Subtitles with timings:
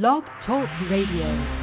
[0.00, 1.62] Blog Talk Radio.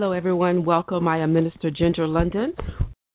[0.00, 0.64] Hello, everyone.
[0.64, 1.08] Welcome.
[1.08, 2.54] I am Minister Ginger London.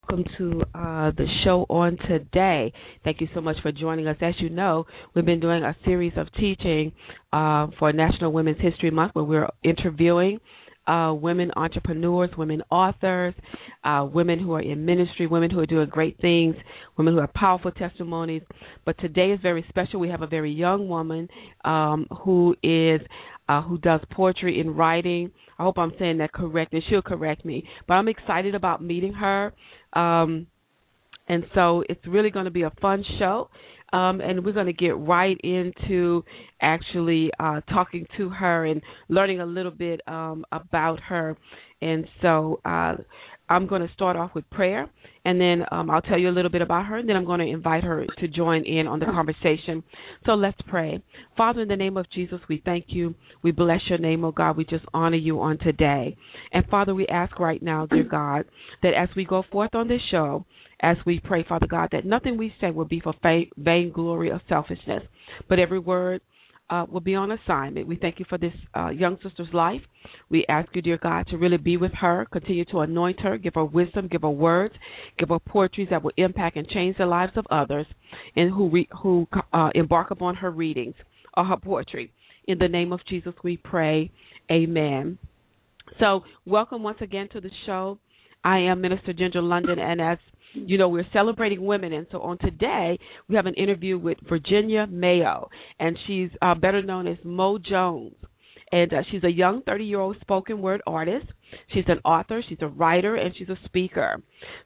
[0.02, 2.74] Welcome to uh, the show on today.
[3.06, 4.18] Thank you so much for joining us.
[4.20, 6.92] As you know, we've been doing a series of teaching
[7.32, 10.42] uh, for National Women's History Month where we're interviewing
[10.88, 13.34] uh, women entrepreneurs, women authors,
[13.84, 16.56] uh, women who are in ministry, women who are doing great things,
[16.98, 18.42] women who have powerful testimonies.
[18.86, 20.00] But today is very special.
[20.00, 21.30] We have a very young woman
[21.64, 23.02] um, who is
[23.50, 25.32] uh, who does poetry and writing.
[25.60, 27.68] I hope I'm saying that correct, and she'll correct me.
[27.88, 29.54] But I'm excited about meeting her.
[29.94, 30.48] Um,
[31.28, 33.50] and so it's really going to be a fun show.
[33.94, 36.24] Um, and we're going to get right into
[36.60, 41.38] actually uh, talking to her and learning a little bit um, about her.
[41.80, 42.96] And so uh,
[43.54, 44.90] I'm going to start off with prayer,
[45.26, 47.40] and then um, I'll tell you a little bit about her, and then I'm going
[47.40, 49.84] to invite her to join in on the conversation.
[50.26, 51.04] So let's pray.
[51.38, 53.16] Father, in the name of Jesus, we thank you.
[53.44, 54.58] We bless your name, oh God.
[54.58, 56.18] We just honor you on today.
[56.52, 58.46] And Father, we ask right now, dear God,
[58.82, 60.46] that as we go forth on this show,
[60.82, 63.14] as we pray, Father God, that nothing we say will be for
[63.58, 65.04] vain glory or selfishness,
[65.48, 66.22] but every word
[66.74, 67.88] uh, will be on assignment.
[67.88, 69.82] We thank you for this uh, young sister's life.
[70.30, 73.54] We ask you, dear God, to really be with her, continue to anoint her, give
[73.54, 74.74] her wisdom, give her words,
[75.20, 77.86] give her poetries that will impact and change the lives of others,
[78.36, 80.96] and who re- who uh, embark upon her readings
[81.38, 82.12] or her poetry.
[82.48, 84.10] In the name of Jesus, we pray.
[84.52, 85.20] Amen.
[86.00, 88.00] So, welcome once again to the show.
[88.44, 90.18] I am Minister Ginger London, and as
[90.54, 94.88] you know, we're celebrating women, and so on today we have an interview with Virginia
[94.88, 95.50] Mayo,
[95.80, 98.16] and she's uh, better known as Mo Jones.
[98.72, 101.28] And uh, she's a young 30 year old spoken word artist.
[101.74, 104.22] She's an author, she's a writer, and she's a speaker.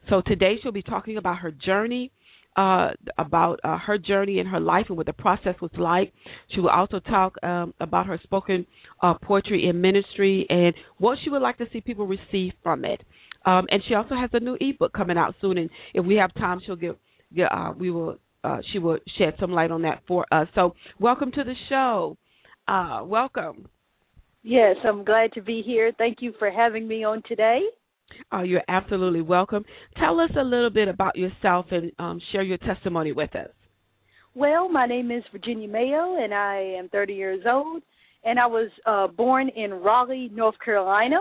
[0.08, 2.10] So today she'll be talking about her journey,
[2.56, 6.12] uh, about uh, her journey in her life and what the process was like.
[6.54, 8.66] She will also talk um, about her spoken
[9.02, 13.02] uh, poetry in ministry and what she would like to see people receive from it.
[13.44, 15.58] Um, and she also has a new ebook coming out soon.
[15.58, 16.96] And if we have time, she'll give.
[17.50, 18.16] Uh, we will.
[18.44, 20.46] Uh, she will shed some light on that for us.
[20.54, 22.16] So, welcome to the show.
[22.68, 23.68] Uh, welcome.
[24.42, 25.92] Yes, I'm glad to be here.
[25.98, 27.60] Thank you for having me on today.
[28.32, 29.64] Oh, you're absolutely welcome.
[29.98, 33.50] Tell us a little bit about yourself and um, share your testimony with us.
[34.34, 37.82] Well, my name is Virginia Mayo, and I am 30 years old,
[38.24, 41.16] and I was uh, born in Raleigh, North Carolina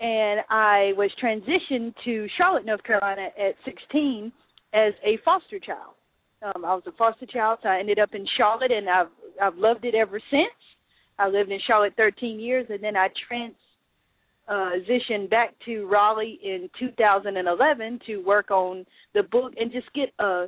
[0.00, 4.32] and I was transitioned to Charlotte, North Carolina at 16
[4.72, 5.94] as a foster child.
[6.42, 9.08] Um, I was a foster child, so I ended up in Charlotte, and I've
[9.42, 10.52] I've loved it ever since.
[11.18, 13.08] I lived in Charlotte 13 years, and then I
[14.48, 20.46] transitioned back to Raleigh in 2011 to work on the book and just get a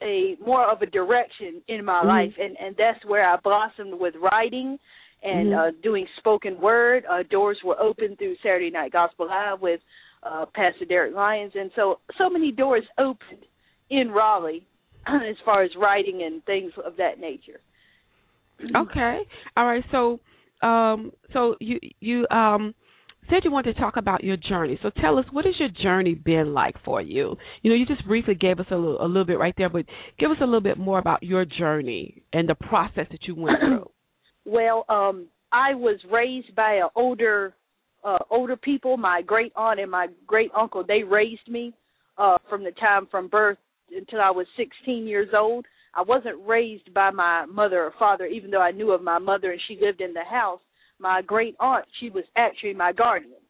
[0.00, 2.08] a more of a direction in my mm-hmm.
[2.08, 4.78] life, and and that's where I blossomed with writing
[5.22, 5.76] and mm-hmm.
[5.76, 7.04] uh, doing spoken word.
[7.10, 9.80] Uh, doors were open through Saturday Night Gospel Live with
[10.22, 13.44] uh, Pastor Derek Lyons, and so so many doors opened
[13.90, 14.66] in Raleigh
[15.06, 17.60] as far as writing and things of that nature.
[18.76, 19.20] Okay,
[19.56, 19.84] all right.
[19.92, 20.18] So,
[20.66, 22.74] um, so you you um
[23.30, 24.78] said you wanted to talk about your journey.
[24.82, 27.36] So tell us what has your journey been like for you?
[27.62, 29.84] You know, you just briefly gave us a little a little bit right there, but
[30.18, 33.58] give us a little bit more about your journey and the process that you went
[33.60, 33.90] through.
[34.48, 37.54] Well, um, I was raised by a older
[38.02, 41.74] uh older people, my great aunt and my great uncle, they raised me
[42.16, 43.58] uh from the time from birth
[43.94, 45.66] until I was 16 years old.
[45.94, 49.50] I wasn't raised by my mother or father even though I knew of my mother
[49.52, 50.60] and she lived in the house.
[50.98, 53.42] My great aunt, she was actually my guardian.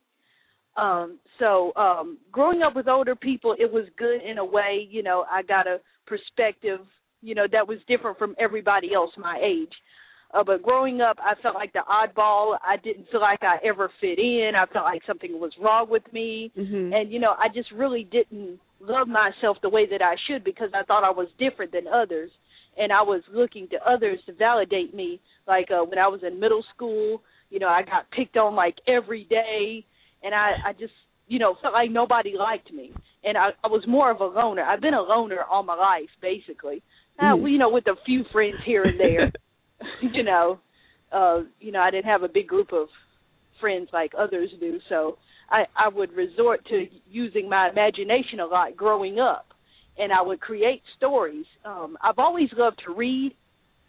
[0.76, 5.05] Um so um growing up with older people, it was good in a way, you
[5.05, 6.81] know, I got a perspective,
[7.23, 9.75] you know, that was different from everybody else my age
[10.34, 12.58] uh, but growing up, I felt like the oddball.
[12.62, 14.52] I didn't feel like I ever fit in.
[14.54, 16.92] I felt like something was wrong with me, mm-hmm.
[16.92, 20.69] and you know, I just really didn't love myself the way that I should because
[20.75, 22.30] I thought I was different than others,
[22.76, 25.20] and I was looking to others to validate me.
[25.46, 28.76] Like uh, when I was in middle school, you know, I got picked on like
[28.86, 29.84] every day,
[30.22, 30.92] and I, I just,
[31.26, 32.92] you know, felt like nobody liked me,
[33.25, 34.62] and I, I was more of a loner.
[34.62, 36.82] I've been a loner all my life, basically.
[37.19, 37.32] Mm.
[37.32, 39.32] Uh, you know, with a few friends here and there.
[40.02, 40.58] you know,
[41.12, 42.88] uh, you know, I didn't have a big group of
[43.60, 45.19] friends like others do, so
[45.50, 49.46] I I would resort to using my imagination a lot growing up,
[49.98, 51.46] and I would create stories.
[51.64, 53.34] Um, I've always loved to read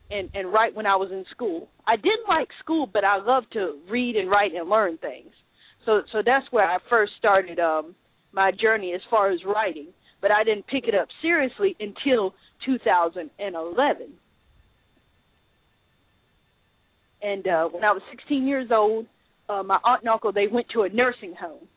[0.09, 1.69] and and write when I was in school.
[1.87, 5.31] I didn't like school, but I loved to read and write and learn things.
[5.85, 7.95] So so that's where I first started um
[8.31, 9.87] my journey as far as writing,
[10.21, 12.33] but I didn't pick it up seriously until
[12.65, 14.13] 2011.
[17.21, 19.05] And uh when I was 16 years old,
[19.49, 21.67] uh my aunt and uncle they went to a nursing home.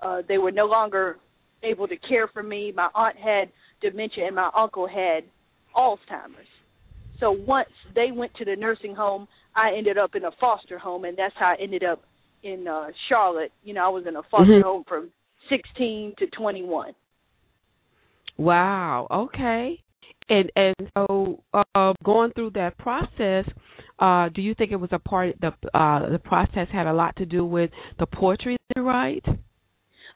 [0.00, 1.16] Uh they were no longer
[1.62, 2.72] able to care for me.
[2.74, 3.50] My aunt had
[3.82, 5.24] dementia and my uncle had
[5.76, 6.48] Alzheimer's.
[7.20, 11.04] So once they went to the nursing home, I ended up in a foster home,
[11.04, 12.02] and that's how I ended up
[12.42, 13.52] in uh Charlotte.
[13.62, 14.62] You know, I was in a foster Mhm.
[14.62, 15.10] home from
[15.50, 16.94] 16 to 21.
[18.38, 19.06] Wow.
[19.10, 19.78] Okay.
[20.28, 23.44] And and so uh, going through that process,
[24.00, 25.48] uh, do you think it was a part the
[25.78, 29.24] uh, the process had a lot to do with the poetry that you write?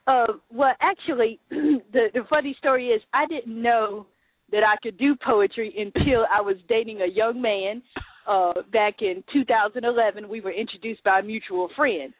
[0.06, 4.06] Uh, well, actually, the the funny story is I didn't know
[4.52, 7.82] that I could do poetry until I was dating a young man.
[8.26, 12.12] Uh, back in 2011, we were introduced by a mutual friend,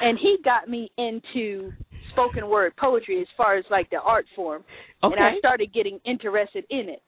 [0.00, 1.72] and he got me into
[2.10, 4.64] spoken word poetry as far as like the art form,
[5.04, 5.14] Okay.
[5.14, 7.02] and I started getting interested in it.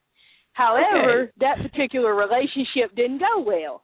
[0.53, 1.31] However, Okay.
[1.39, 3.81] that particular relationship didn't go well,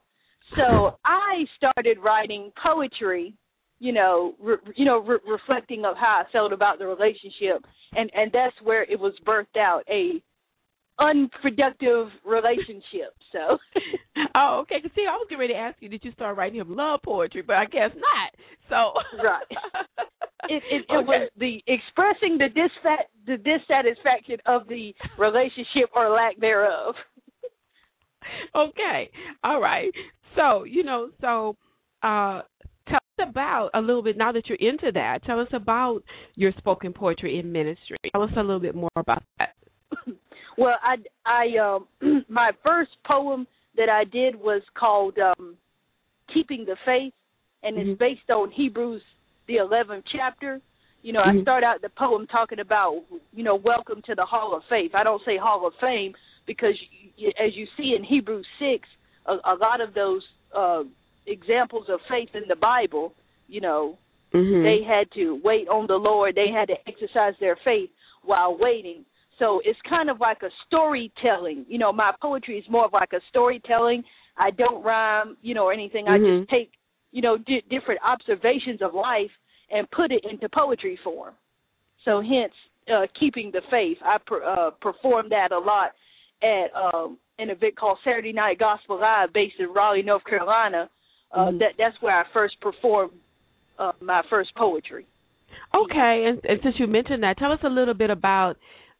[0.55, 3.35] so I started writing poetry
[3.81, 8.11] you know, re, you know, re- reflecting of how I felt about the relationship, and
[8.13, 10.21] and that's where it was birthed out a
[10.99, 13.17] unproductive relationship.
[13.31, 13.57] So,
[14.35, 14.81] oh, okay.
[14.81, 17.01] Cause See, I was getting ready to ask you, did you start writing him love
[17.03, 17.41] poetry?
[17.41, 18.31] But I guess not.
[18.69, 19.41] So Right.
[20.47, 21.05] it it, it Okay.
[21.07, 26.93] was the expressing the disfat the dissatisfaction of the relationship or lack thereof.
[28.55, 29.09] okay.
[29.43, 29.91] All right.
[30.35, 31.55] So, you know, so
[32.03, 32.41] uh
[32.87, 35.23] tell us about a little bit now that you're into that.
[35.25, 36.01] Tell us about
[36.35, 37.97] your spoken poetry in ministry.
[38.11, 39.55] Tell us a little bit more about that.
[40.57, 43.47] Well, I I um my first poem
[43.77, 45.55] that I did was called um
[46.33, 47.13] Keeping the Faith
[47.63, 47.91] and Mhm.
[47.91, 49.01] it's based on Hebrews
[49.47, 50.59] the 11th chapter.
[51.03, 51.41] You know, I Mhm.
[51.43, 53.03] start out the poem talking about,
[53.33, 54.93] you know, welcome to the Hall of Faith.
[54.93, 56.13] I don't say Hall of Fame
[56.45, 56.75] because
[57.17, 58.87] you, as you see in Hebrews 6,
[59.25, 60.23] a, a lot of those
[60.55, 60.83] uh
[61.27, 63.13] examples of faith in the Bible,
[63.47, 63.97] you know,
[64.33, 64.63] Mhm.
[64.63, 66.35] they had to wait on the Lord.
[66.35, 67.89] They had to exercise their faith
[68.23, 69.05] while waiting.
[69.39, 71.65] So it's kind of like a storytelling.
[71.67, 74.03] You know, my poetry is more of like a storytelling.
[74.37, 76.07] I don't rhyme, you know, or anything.
[76.07, 76.39] I Mhm.
[76.39, 76.71] just take,
[77.11, 79.31] you know, di- different observations of life
[79.69, 81.35] and put it into poetry form.
[82.05, 82.53] So hence,
[82.87, 83.97] uh, keeping the faith.
[84.01, 85.93] I per, uh, perform that a lot
[86.43, 90.89] at um, an event called Saturday Night Gospel Live, based in Raleigh, North Carolina.
[91.31, 91.59] Uh, Mhm.
[91.59, 93.13] That that's where I first performed
[93.79, 95.05] uh, my first poetry.
[95.73, 98.57] Okay, and, and since you mentioned that, tell us a little bit about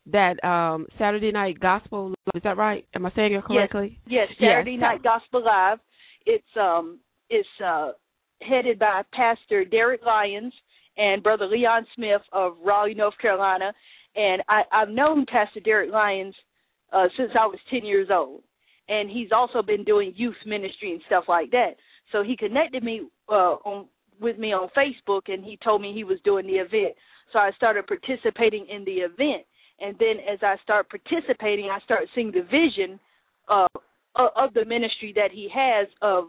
[0.07, 2.13] that um Saturday night gospel.
[2.33, 2.85] Is that right?
[2.95, 3.99] Am I saying it correctly?
[4.07, 5.79] Yes, Yes, Saturday tell- Night Gospel Live.
[6.25, 6.99] It's um
[7.29, 7.91] it's uh
[8.41, 10.53] headed by Pastor Derek Lyons
[10.97, 13.73] and Brother Leon Smith of Raleigh, North Carolina.
[14.15, 16.35] And I, I've known Pastor Derek Lyons
[16.91, 18.43] uh since I was ten years old.
[18.89, 21.75] And he's also been doing youth ministry and stuff like that.
[22.11, 23.87] So he connected me uh on
[24.19, 26.95] with me on Facebook and he told me he was doing the event.
[27.33, 29.45] So I started participating in the event.
[29.79, 32.99] And then as I start participating, I start seeing the vision
[33.49, 33.67] uh,
[34.15, 36.25] of the ministry that he has of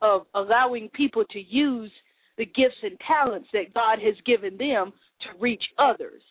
[0.00, 1.90] of allowing people to use
[2.36, 4.92] the gifts and talents that God has given them
[5.22, 6.22] to reach others.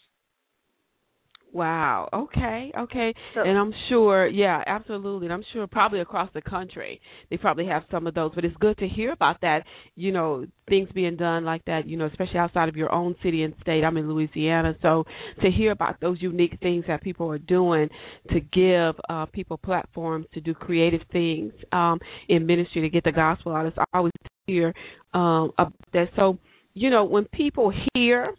[1.53, 2.08] Wow.
[2.13, 2.72] Okay.
[2.77, 3.13] Okay.
[3.34, 5.27] So- and I'm sure, yeah, absolutely.
[5.27, 8.31] And I'm sure probably across the country they probably have some of those.
[8.34, 9.65] But it's good to hear about that.
[9.96, 11.88] You know, things being done like that.
[11.88, 13.84] You know, especially outside of your own city and state.
[13.84, 15.03] I'm in Louisiana, so
[15.41, 17.89] to hear about those unique things that people are doing
[18.31, 23.12] to give uh, people platforms to do creative things um, in ministry to get the
[23.12, 23.65] gospel out.
[23.65, 24.13] It's always
[24.48, 24.74] hear
[25.13, 26.10] um, about that.
[26.15, 26.38] So,
[26.74, 28.36] you know, when people hear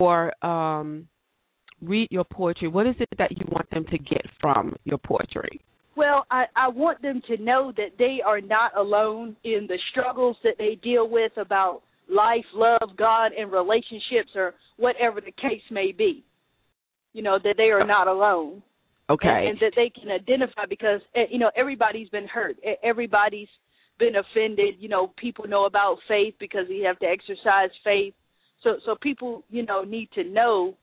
[0.00, 1.06] or um
[1.82, 5.60] read your poetry, what is it that you want them to get from your poetry?
[5.96, 10.36] Well, I, I want them to know that they are not alone in the struggles
[10.42, 15.92] that they deal with about life, love, God, and relationships, or whatever the case may
[15.92, 16.24] be.
[17.12, 18.62] You know that they are not alone.
[19.10, 19.28] Okay.
[19.28, 23.48] and, and that they can identify because eh, you know everybody's been hurt E- everybody's
[23.98, 28.14] been offended you know people know about faith because you have to exercise faith
[28.62, 30.74] so so people you know need to know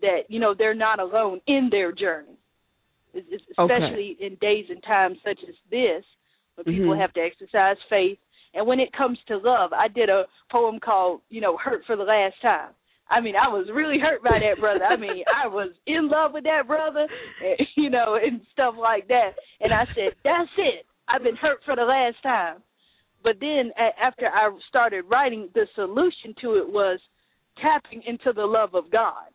[0.00, 2.36] that you know they're not alone in their journey
[3.14, 3.74] Es- es- Okay.
[3.74, 6.04] especially in days and times such as this
[6.56, 7.00] But people Mhm.
[7.00, 8.18] have to exercise faith.
[8.52, 11.96] And when it comes to love, I did a poem called, you know, Hurt for
[11.96, 12.74] the Last Time.
[13.08, 14.84] I mean, I was really hurt by that brother.
[14.84, 17.08] I mean, I was in love with that brother,
[17.42, 19.38] and, you know, and stuff like that.
[19.60, 20.84] And I said, that's it.
[21.08, 22.62] I've been hurt for the last time.
[23.22, 27.00] But then after I started writing, the solution to it was
[27.56, 29.28] tapping into the love of God.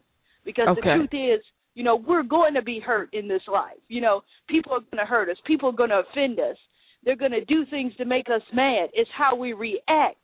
[0.45, 3.77] Because the truth is, you know, we're going to be hurt in this life.
[3.89, 5.37] You know, people are going to hurt us.
[5.45, 6.57] People are going to offend us.
[7.03, 8.89] They're going to do things to make us mad.
[8.93, 10.17] It's how we react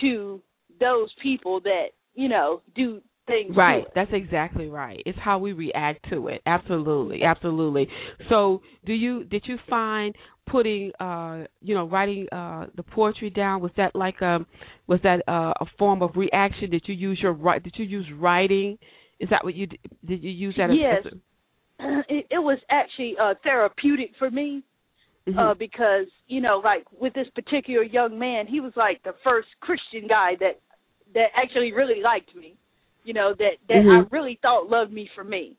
[0.00, 0.40] to
[0.80, 5.02] those people that, you know, do things Right, that's exactly right.
[5.06, 6.40] It's how we react to it.
[6.46, 7.88] Absolutely, absolutely.
[8.28, 10.14] So, do you did you find
[10.50, 14.46] putting uh you know writing uh the poetry down was that like um
[14.86, 16.70] was that uh, a form of reaction?
[16.70, 17.34] Did you use your?
[17.60, 18.78] Did you use writing?
[19.20, 19.80] Is that what you did?
[20.06, 20.70] Did you use that?
[20.70, 21.02] As, Yes.
[21.06, 21.12] as
[21.80, 24.62] a, it, it was actually uh therapeutic for me
[25.28, 25.38] Mhm.
[25.38, 29.48] uh because you know like with this particular young man he was like the first
[29.60, 30.58] christian guy that
[31.14, 32.56] that actually really liked me
[33.04, 34.04] you know that that Mhm.
[34.04, 35.54] i really thought loved me for me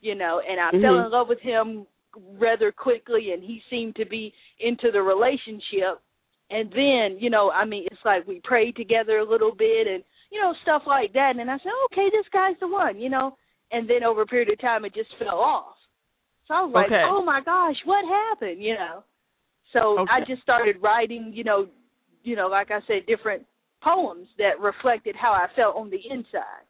[0.00, 1.06] you know and i fell Mhm.
[1.06, 1.86] in love with him
[2.38, 6.00] rather quickly and he seemed to be into the relationship
[6.50, 10.04] and then you know i mean it's like we prayed together a little bit and
[10.30, 13.36] you know stuff like that and i said okay this guy's the one you know
[13.70, 15.74] and then over a period of time it just fell off
[16.48, 17.02] so I was like, Okay.
[17.04, 18.62] oh my gosh, what happened?
[18.62, 19.04] You know.
[19.74, 21.68] So I just started writing, you know,
[22.22, 23.44] you know, like I said, different
[23.82, 26.64] poems that reflected how I felt on the inside.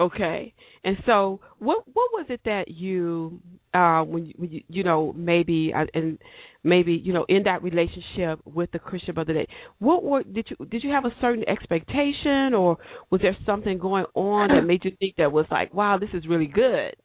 [0.00, 0.52] Okay.
[0.82, 3.40] And so, what what was it that you
[3.72, 6.18] uh when you, when you you know maybe uh, and
[6.64, 9.46] maybe you know in that relationship with the Christian brother that
[9.78, 12.78] what were did you did you have a certain expectation or
[13.10, 16.26] was there something going on that made you think that was like wow this is
[16.26, 16.96] really good?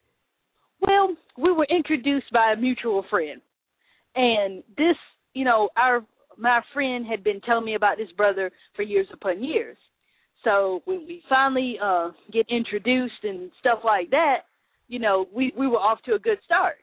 [0.81, 3.41] Well, we were introduced by a mutual friend,
[4.15, 4.95] and this,
[5.33, 6.05] you know, our
[6.37, 9.77] my friend had been telling me about this brother for years upon years.
[10.45, 14.43] So when we finally uh get introduced and stuff like that,
[14.87, 16.75] you know, we we were off to a good start.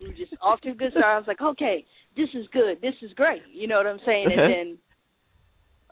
[0.00, 1.04] We were just off to a good start.
[1.04, 1.84] I was like, okay,
[2.16, 3.42] this is good, this is great.
[3.52, 4.26] You know what I'm saying?
[4.28, 4.42] Uh-huh.
[4.42, 4.78] And then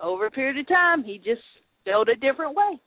[0.02, 1.42] over a period of time, he just
[1.84, 2.80] felt a different way.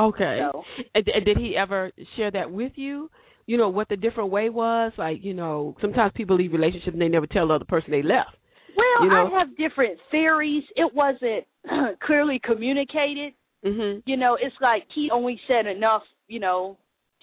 [0.00, 0.40] Okay.
[0.52, 0.62] So
[0.94, 3.10] And, and did he ever share that with you?
[3.46, 4.92] You know what the different way was?
[4.96, 8.02] Like you know sometimes people leave relationships and they never tell the other person they
[8.02, 8.36] left.
[8.76, 9.26] Well, You know?
[9.34, 10.64] I have different theories.
[10.76, 11.46] It wasn't
[12.00, 13.32] clearly communicated.
[13.64, 14.02] Mhm.
[14.06, 16.76] You know, it's like he only said enough, you know,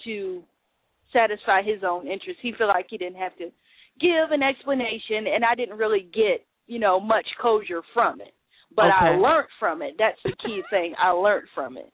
[0.04, 0.44] to
[1.16, 2.40] satisfy his own interest.
[2.42, 3.50] He felt like he didn't have to
[4.00, 8.34] give an explanation, and I didn't really get, you know, much closure from it.
[8.76, 9.96] But I learned from it.
[9.98, 10.96] That's the key thing.
[11.02, 11.94] I learned from it.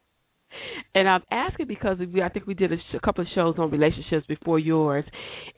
[0.94, 3.54] And I'm asking because we, I think we did a, sh- a couple of shows
[3.58, 5.04] on relationships before yours,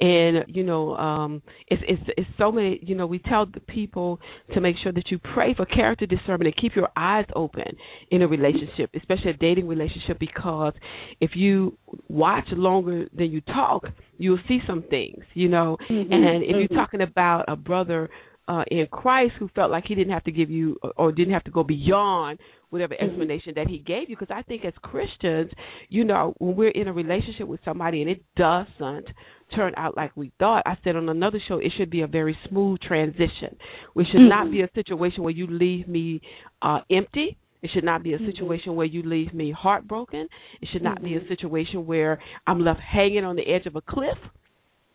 [0.01, 2.79] and you know, um, it's it's it's so many.
[2.83, 4.21] You know, we tell the people
[4.55, 7.65] to make sure that you pray for character discernment and keep your eyes open
[8.11, 10.73] in a relationship, especially a dating relationship, because
[11.21, 11.77] if you
[12.09, 13.85] watch longer than you talk,
[14.19, 15.25] you'll see some things.
[15.35, 16.59] You know, Mhm, and if mhm.
[16.61, 18.09] you're talking about a brother
[18.47, 21.45] uh, in Christ who felt like he didn't have to give you or didn't have
[21.45, 22.39] to go beyond
[22.75, 23.07] whatever Mm-hmm.
[23.11, 25.51] explanation that he gave you, because I think as Christians,
[25.89, 29.07] you know, when we're in a relationship with somebody and it doesn't
[29.55, 32.37] turn out like we thought, I said on another show, it should be a very
[32.49, 33.57] smooth transition.
[33.95, 34.53] We should not Mhm.
[34.53, 36.21] be a situation where you leave me
[36.63, 37.37] uh, empty.
[37.63, 38.27] It should not be a Mhm.
[38.27, 40.29] situation where you leave me heartbroken.
[40.61, 41.29] It should not be a Mhm.
[41.29, 44.19] situation where I'm left hanging on the edge of a cliff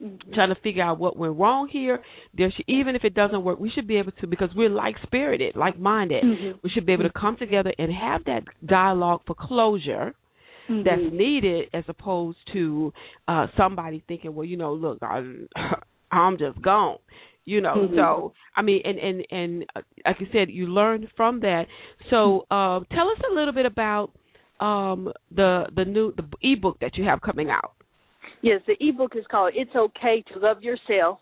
[0.01, 0.33] Mhm.
[0.33, 2.01] trying to figure out what went wrong here.
[2.33, 4.95] There should, even if it doesn't work, we should be able to because we're like
[5.03, 6.23] spirited, like minded.
[6.23, 6.59] Mhm.
[6.63, 10.13] We should be able to come together and have that dialogue for closure
[10.69, 11.11] that's Mhm.
[11.13, 12.93] needed, as opposed to
[13.27, 15.47] uh somebody thinking, well, you know, look, I'm,
[16.11, 16.97] I'm just gone.
[17.45, 17.95] You know, Mhm.
[17.95, 21.65] so I mean, and and and uh, like you said, you learned from that.
[22.11, 24.11] So, uh, tell us a little bit about
[24.59, 27.71] um the the new the ebook that you have coming out.
[28.41, 31.19] Yes, the ebook is called "It's Okay to Love Yourself,"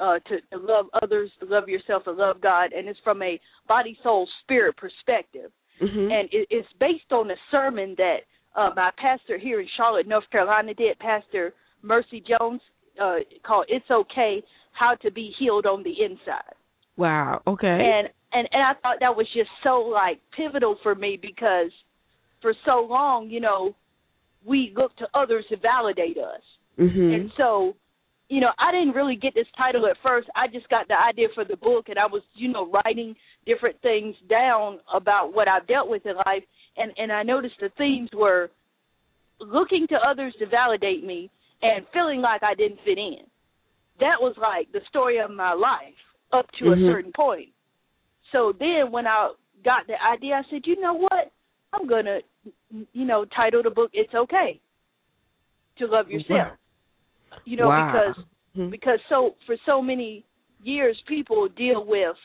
[0.00, 3.40] uh, to, to love others, to love yourself, to love God, and it's from a
[3.66, 5.50] body, soul, spirit perspective.
[5.80, 8.18] hmm And it, it's based on a sermon that
[8.56, 12.60] uh, my pastor here in Charlotte, North Carolina, did, Pastor Mercy Jones,
[13.00, 16.54] uh, called "It's Okay: How to Be Healed on the Inside."
[16.96, 17.42] Wow.
[17.46, 17.66] Okay.
[17.66, 21.70] And and and I thought that was just so like pivotal for me because
[22.42, 23.74] for so long, you know,
[24.48, 26.42] we look to others to validate us.
[26.78, 27.14] mhm.
[27.14, 27.74] And so,
[28.28, 30.28] you know, I didn't really get this title at first.
[30.36, 33.80] I just got the idea for the book, and I was, you know, writing different
[33.80, 36.44] things down about what I've dealt with in life,
[36.76, 38.50] and and I noticed the themes were
[39.40, 41.30] looking to others to validate me
[41.62, 43.22] and feeling like I didn't fit in.
[44.00, 45.98] That was like the story of my life
[46.32, 46.76] up to Mhm.
[46.76, 47.50] a certain point.
[48.32, 49.32] So then when I
[49.64, 51.32] got the idea, I said, you know what?
[51.72, 52.20] I'm gonna,
[52.92, 54.60] you know, title the book "It's Okay
[55.78, 56.58] to Love Yourself."
[57.44, 57.86] You know, Wow.
[57.86, 58.24] because
[58.56, 58.70] Mhm.
[58.70, 60.24] because so for so many
[60.62, 62.16] years people deal with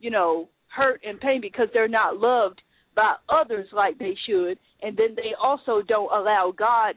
[0.00, 2.60] you know hurt and pain because they're not loved
[2.94, 6.96] by others like they should and then they also don't allow god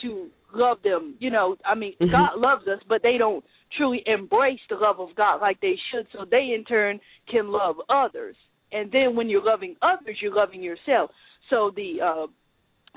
[0.00, 2.10] to love them you know i mean Mhm.
[2.12, 3.44] god loves us but they don't
[3.76, 7.80] truly embrace the love of god like they should so they in turn can love
[7.88, 8.36] others
[8.70, 11.10] and then when you're loving others you're loving yourself
[11.50, 12.26] so the uh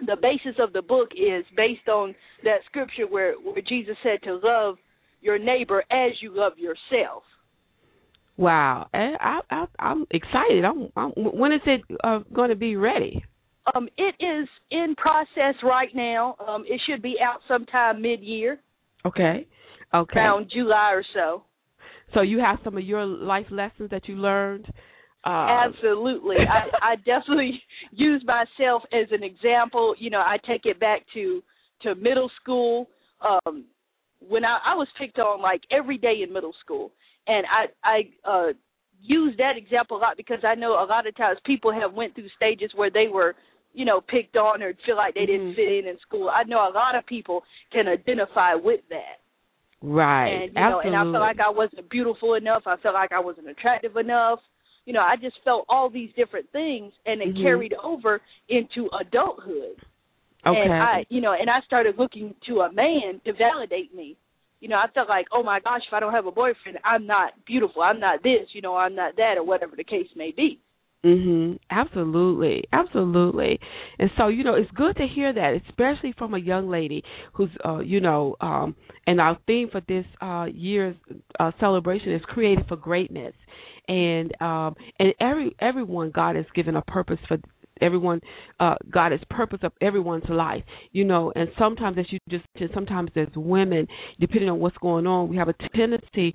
[0.06, 2.14] the basis of the book is based on
[2.44, 4.76] that scripture where where jesus said to love
[5.22, 7.24] your neighbor as you love yourself.
[8.38, 10.64] Wow, Eh, I, I, I'm excited.
[10.64, 13.24] I'm, I'm, when is it uh, going to be ready?
[13.74, 16.36] Um, it is in process right now.
[16.48, 18.60] Um, it should be out sometime mid-year,
[19.06, 19.48] Okay,
[19.94, 20.20] okay.
[20.20, 21.44] around July or so.
[22.14, 24.68] So you have some of your life lessons that you learned.
[25.28, 29.94] Uh, Absolutely, I, I definitely use myself as an example.
[30.00, 31.44] You know, I take it back to
[31.82, 32.88] to middle school.
[33.22, 33.66] Um,
[34.20, 36.94] when I, I was picked on like every day in middle school,
[37.28, 38.54] and I I uh,
[39.02, 42.16] use that example a lot because I know a lot of times people have went
[42.16, 43.36] through stages where they were
[43.74, 46.30] you know picked on or feel like they didn't fit in in school.
[46.30, 47.44] I know a lot of people
[47.74, 49.20] can identify with that.
[49.82, 50.44] right.
[50.44, 50.88] and you know, Absolutely.
[50.88, 52.64] and I felt like I wasn't beautiful enough.
[52.66, 54.40] I felt like I wasn't attractive enough.
[54.88, 57.42] You know, I just felt all these different things, and it Mhm.
[57.44, 59.78] carried over into adulthood.
[60.46, 60.62] okay.
[60.62, 64.16] And I, you know, and I started looking to a man to validate me.
[64.62, 67.06] You know, I felt like, oh my gosh, if I don't have a boyfriend, I'm
[67.06, 67.82] not beautiful.
[67.82, 68.48] I'm not this.
[68.56, 70.60] You know, I'm not that, or whatever the case may be.
[71.06, 71.60] Mhm.
[71.70, 72.64] Absolutely.
[72.74, 73.60] Absolutely.
[74.00, 77.50] And so, you know, it's good to hear that, especially from a young lady who's
[77.64, 78.76] uh, you know, um
[79.06, 80.96] and our theme for this uh year's
[81.40, 83.34] uh celebration is created for greatness.
[83.88, 87.38] And um and every everyone God has given a purpose for
[87.80, 88.20] everyone
[88.60, 90.64] uh God has purpose of everyone's life.
[90.94, 93.88] You know, and sometimes as you just sometimes as women,
[94.20, 96.34] depending on what's going on, we have a tendency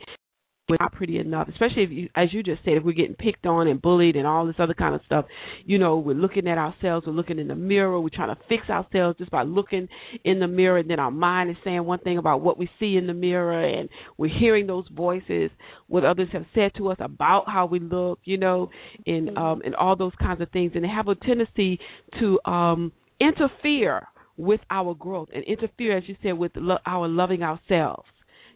[0.72, 3.44] we're not pretty enough, especially if you, as you just said, if we're getting picked
[3.44, 5.26] on and bullied and all this other kind of stuff.
[5.66, 8.70] You know, we're looking at ourselves, we're looking in the mirror, we're trying to fix
[8.70, 9.88] ourselves just by looking
[10.24, 12.96] in the mirror, and then our mind is saying one thing about what we see
[12.96, 15.50] in the mirror, and we're hearing those voices,
[15.88, 18.70] what others have said to us about how we look, you know,
[19.06, 21.78] and um, and all those kinds of things, and they have a tendency
[22.18, 24.06] to um, interfere
[24.38, 28.08] with our growth and interfere, as you said, with lo- our loving ourselves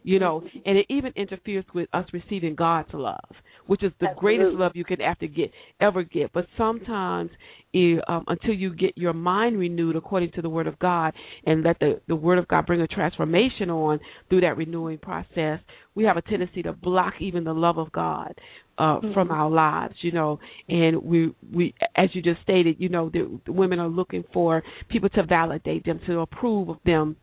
[0.07, 3.29] you know, and it even interferes with us receiving God's love,
[3.65, 6.31] which is the greatest love you can ever get, ever get.
[6.31, 7.29] But sometimes,
[7.73, 11.13] you, um, until you get your mind renewed according to the Word of God,
[11.45, 15.59] and let the the Word of God bring a transformation on through that renewing process,
[15.93, 18.33] we have a tendency to block even the love of God
[18.77, 20.39] uh, from our lives, you know.
[20.69, 24.63] And we we, as you just stated, you know, the, the women are looking for
[24.87, 27.17] people to validate them, to approve of them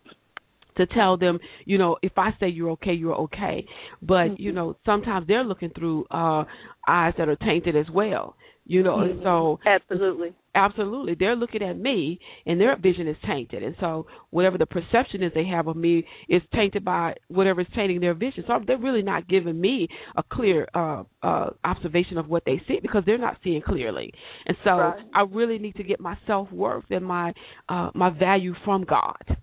[0.76, 3.66] to tell them, you know, if I say you're okay, you're okay.
[4.02, 6.44] But, you know, sometimes they're looking through uh
[6.88, 8.36] eyes that are tainted as well.
[8.66, 10.32] You know, and so Absolutely.
[10.54, 13.62] absolutely they're looking at me and their vision is tainted.
[13.62, 17.66] And so whatever the perception is they have of me is tainted by whatever is
[17.74, 18.42] tainting their vision.
[18.46, 22.78] So they're really not giving me a clear uh uh observation of what they see
[22.80, 24.12] because they're not seeing clearly.
[24.46, 25.04] And so Right.
[25.14, 27.34] I really need to get my self worth and my
[27.68, 29.36] uh my value from God.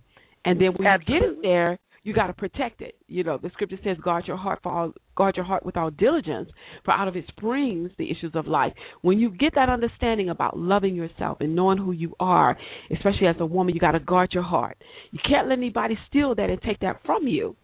[0.45, 2.95] And then when you get it there, you got to protect it.
[3.07, 5.91] You know, the scripture says, "Guard your heart for all, guard your heart with all
[5.91, 6.49] diligence,
[6.83, 10.57] for out of it springs the issues of life." When you get that understanding about
[10.57, 12.57] loving yourself and knowing who you are,
[12.89, 14.77] especially as a woman, you got to guard your heart.
[15.11, 17.55] You can't let anybody steal that and take that from you,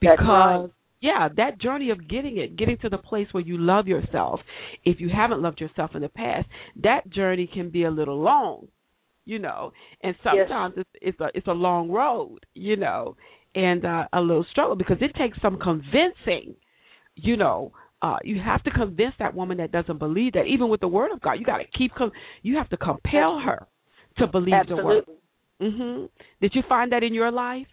[0.00, 0.70] because right.
[1.00, 4.40] yeah, that journey of getting it, getting to the place where you love yourself.
[4.84, 6.48] If you haven't loved yourself in the past,
[6.82, 8.66] that journey can be a little long
[9.26, 13.14] you know and sometimes it's it's a it's a long road you know
[13.54, 16.54] and uh, a little struggle because it takes some convincing
[17.14, 20.80] you know uh you have to convince that woman that doesn't believe that even with
[20.80, 22.12] the word of god you got to keep com-
[22.42, 23.66] you have to compel her
[24.16, 25.14] to believe the word Absolutely.
[25.60, 26.08] mhm
[26.40, 27.66] did you find that in your life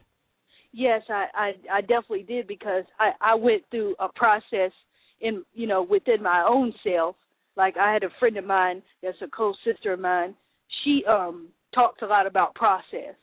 [0.73, 4.71] Yes, I, I I definitely did because I I went through a process
[5.21, 7.15] in you know within my own self.
[7.55, 10.33] Like I had a friend of mine that's a close sister of mine.
[10.83, 13.15] She um talked a lot about process,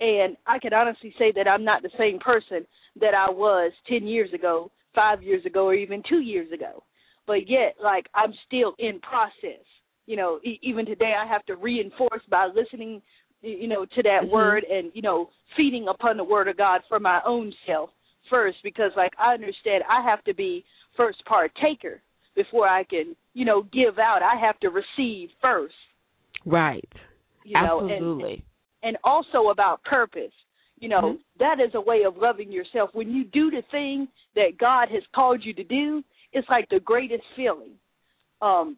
[0.00, 2.66] and I can honestly say that I'm not the same person
[3.00, 6.82] that I was ten years ago, five years ago, or even two years ago.
[7.26, 9.64] But yet, like I'm still in process.
[10.06, 13.02] You know, e- even today I have to reinforce by listening
[13.40, 14.30] you know to that Mhm.
[14.30, 17.90] word and you know feeding upon the word of god for my own self
[18.30, 20.64] first because like i understand i have to be
[20.96, 22.00] first partaker
[22.34, 24.20] before I can, you know, give out.
[24.22, 25.74] I have to receive first.
[26.44, 26.88] Right.
[27.44, 28.32] You know, Absolutely.
[28.32, 28.42] and
[28.84, 30.32] and also about purpose.
[30.78, 31.18] You know, Mhm.
[31.38, 32.92] that is a way of loving yourself.
[32.94, 36.02] When you do the thing that God has called you to do,
[36.32, 37.78] it's like the greatest feeling.
[38.40, 38.76] Um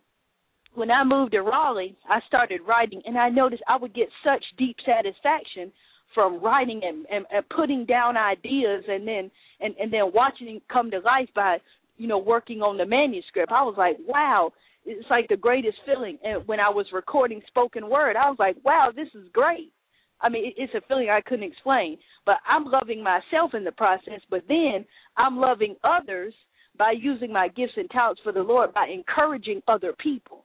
[0.75, 4.45] when I moved to Raleigh, I started writing and I noticed I would get such
[4.59, 5.73] deep satisfaction
[6.13, 10.63] from writing and, and, and putting down ideas and then and, and then watching it
[10.69, 11.61] come to life by,
[11.97, 13.53] you know, working on the manuscript.
[13.53, 14.53] I was like, wow,
[14.85, 16.19] it's like the greatest feeling.
[16.23, 19.73] And when I was recording spoken word, I was like, wow, this is great.
[20.21, 21.99] I mean, it's a feeling I couldn't explain.
[22.25, 24.85] But I'm loving myself in the process, but then
[25.17, 26.35] I'm loving others
[26.79, 30.45] by using my gifts and talents for the Lord by encouraging other people.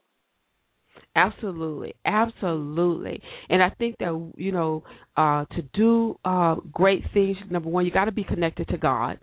[1.16, 4.84] Absolutely, absolutely, and I think that you know
[5.16, 7.36] uh, to do uh, great things.
[7.48, 9.18] Number one, you got to be connected to God,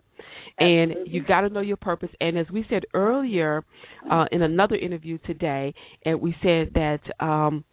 [0.58, 1.14] and Absolutely.
[1.14, 2.10] you got to know your purpose.
[2.20, 3.64] And as we said earlier
[4.10, 7.64] uh, in another interview today, and we said that um,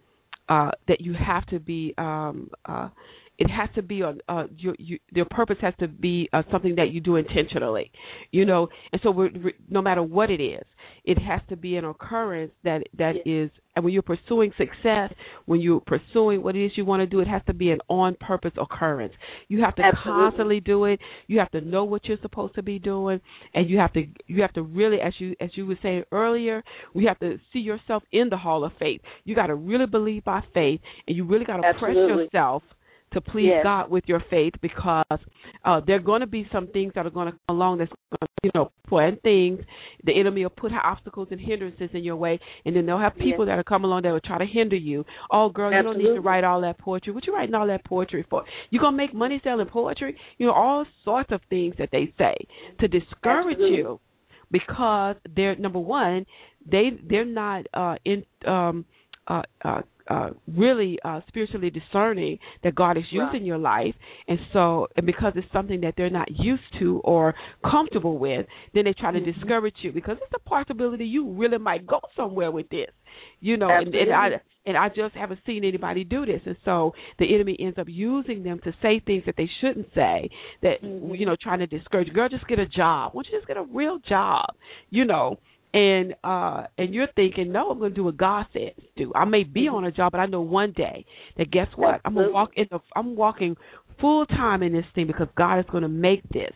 [0.50, 1.94] uh, that you have to be.
[1.98, 2.90] Um, uh,
[3.38, 6.76] it has to be on uh, your, your your purpose has to be uh, something
[6.76, 7.92] that you do intentionally,
[8.32, 8.70] you know.
[8.92, 10.64] And so, we're, we no matter what it is,
[11.04, 13.52] it has to be an occurrence that that is.
[13.76, 15.14] And when you're pursuing success,
[15.48, 17.80] when you're pursuing what it is you want to do, it has to be an
[17.90, 19.14] on purpose occurrence.
[19.50, 20.22] You have to Absolutely.
[20.22, 21.02] constantly do it.
[21.28, 23.20] You have to know what you're supposed to be doing,
[23.54, 26.64] and you have to you have to really, as you as you were saying earlier,
[26.94, 29.02] we have to see yourself in the hall of faith.
[29.26, 32.64] You got to really believe by faith, and you really got to press yourself
[33.14, 33.64] to please Yes.
[33.64, 35.06] God with your faith because
[35.64, 37.92] uh, there are going to be some things that are going to come along that's
[37.92, 39.60] going to, you know, put things.
[40.04, 43.46] The enemy will put obstacles and hindrances in your way, and then they'll have people
[43.46, 45.06] that will come along that will try to hinder you.
[45.32, 47.14] Oh, girl, you don't need to write all that poetry.
[47.14, 48.44] What you writing all that poetry for?
[48.70, 50.18] You're gonna make money selling poetry?
[50.38, 52.36] You know, all sorts of things that they say
[52.80, 53.78] to discourage Absolutely.
[53.78, 54.00] you
[54.52, 56.26] because they're number one,
[56.70, 58.86] they they're not uh in um
[59.28, 63.42] uh uh uh, really uh, spiritually discerning that God is using Right.
[63.44, 63.96] your life,
[64.28, 68.86] and so and because it's something that they're not used to or comfortable with, then
[68.86, 69.34] they try to Mhm.
[69.34, 72.92] discourage you because it's a possibility you really might go somewhere with this,
[73.42, 73.70] you know.
[73.70, 74.40] And, and I Absolutely.
[74.68, 78.44] and I just haven't seen anybody do this, and so the enemy ends up using
[78.44, 80.30] them to say things that they shouldn't say.
[80.62, 81.18] That Mhm.
[81.18, 82.12] you know, trying to discourage.
[82.14, 83.14] Girl, just get a job.
[83.14, 84.46] Why don't you just get a real job?
[84.90, 85.38] You know,
[85.76, 89.12] and uh and you're thinking, no, I'm going to do what God says do.
[89.14, 91.06] I may be on a job, but I know one day
[91.38, 92.00] that guess what?
[92.06, 92.80] I'm going to walk in the.
[92.96, 93.58] I'm walking
[94.00, 96.54] full time in this thing because God is going to make this.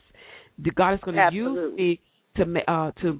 [0.74, 2.00] God is going to use me
[2.38, 3.20] to uh to.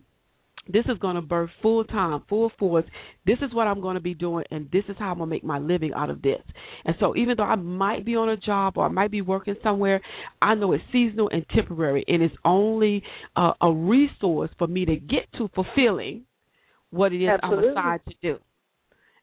[0.72, 2.86] This is going to birth full time, full force.
[3.26, 5.36] This is what I'm going to be doing, and this is how I'm going to
[5.36, 6.42] make my living out of this.
[6.86, 9.56] And so, even though I might be on a job or I might be working
[9.64, 10.00] somewhere,
[10.42, 13.04] I know it's seasonal and temporary, and it's only
[13.36, 16.26] uh, a resource for me to get to fulfilling
[16.92, 17.70] what it is Absolutely.
[17.70, 18.36] I'm assigned to do.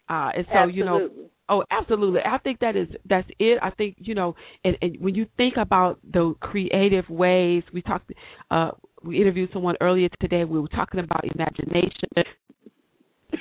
[0.09, 1.09] Uh, and so, you know,
[1.49, 2.21] Oh, absolutely.
[2.25, 3.59] I think that is that's it.
[3.63, 8.11] I think you know, and, and when you think about the creative ways we talked,
[8.51, 10.45] uh, we interviewed someone earlier today.
[10.45, 12.09] We were talking about imagination.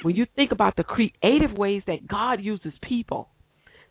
[0.02, 3.30] When you think about the creative ways that God uses people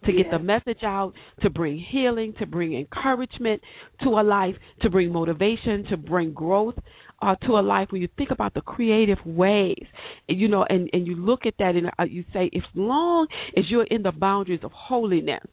[0.05, 3.63] to get the message out, to bring healing, to bring encouragement
[4.03, 6.75] to a life, to bring motivation, to bring growth
[7.23, 7.89] uh, to a life.
[7.91, 9.87] When you think about the creative ways,
[10.29, 13.27] and, you know, and and you look at that and uh, you say, as long
[13.57, 15.47] as you're in the boundaries of holiness,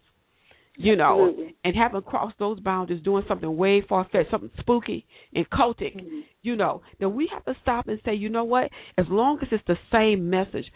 [0.83, 1.55] you know, Absolutely.
[1.63, 6.23] and haven't crossed those boundaries, doing something way far fetched, something spooky and cultic, Mhm.
[6.41, 8.69] you know, then we have to stop and say, you know what?
[8.97, 10.71] As long as it's the same message,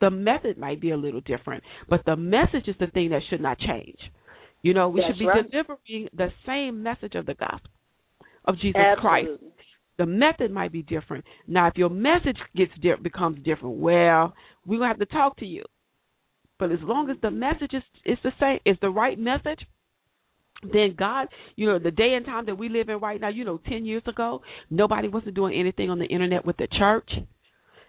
[0.00, 3.40] the method might be a little different, but the message is the thing that should
[3.40, 3.98] not change.
[4.62, 5.50] You know, we That's should be right.
[5.50, 7.70] delivering the same message of the gospel
[8.46, 9.30] of Jesus Christ.
[9.96, 11.24] The method might be different.
[11.46, 14.34] Now, if your message gets di- becomes different, well,
[14.64, 15.64] we're gonna have to talk to you.
[16.60, 19.60] But as long as the message is is the same, is the right message,
[20.62, 23.44] then God, you know, the day and time that we live in right now, you
[23.44, 27.10] know, ten years ago, nobody wasn't doing anything on the internet with the church.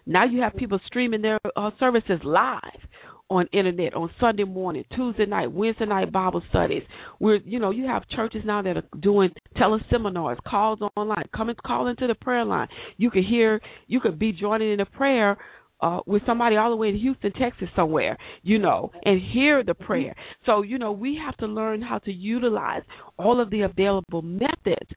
[0.06, 2.80] Now you have people streaming their uh, services live
[3.30, 6.82] on internet on Sunday morning, Tuesday night, Wednesday night Bible studies.
[7.20, 11.24] We're you know you have churches now that are doing teleseminars, calls online.
[11.36, 12.68] Come and call into the prayer line.
[12.96, 15.36] You could hear, you could be joining in a prayer.
[15.82, 19.74] Uh, with somebody all the way in Houston, Texas, somewhere, you know, and hear the
[19.74, 20.14] prayer.
[20.46, 22.82] So, you know, we have to learn how to utilize
[23.18, 24.88] all of the available methods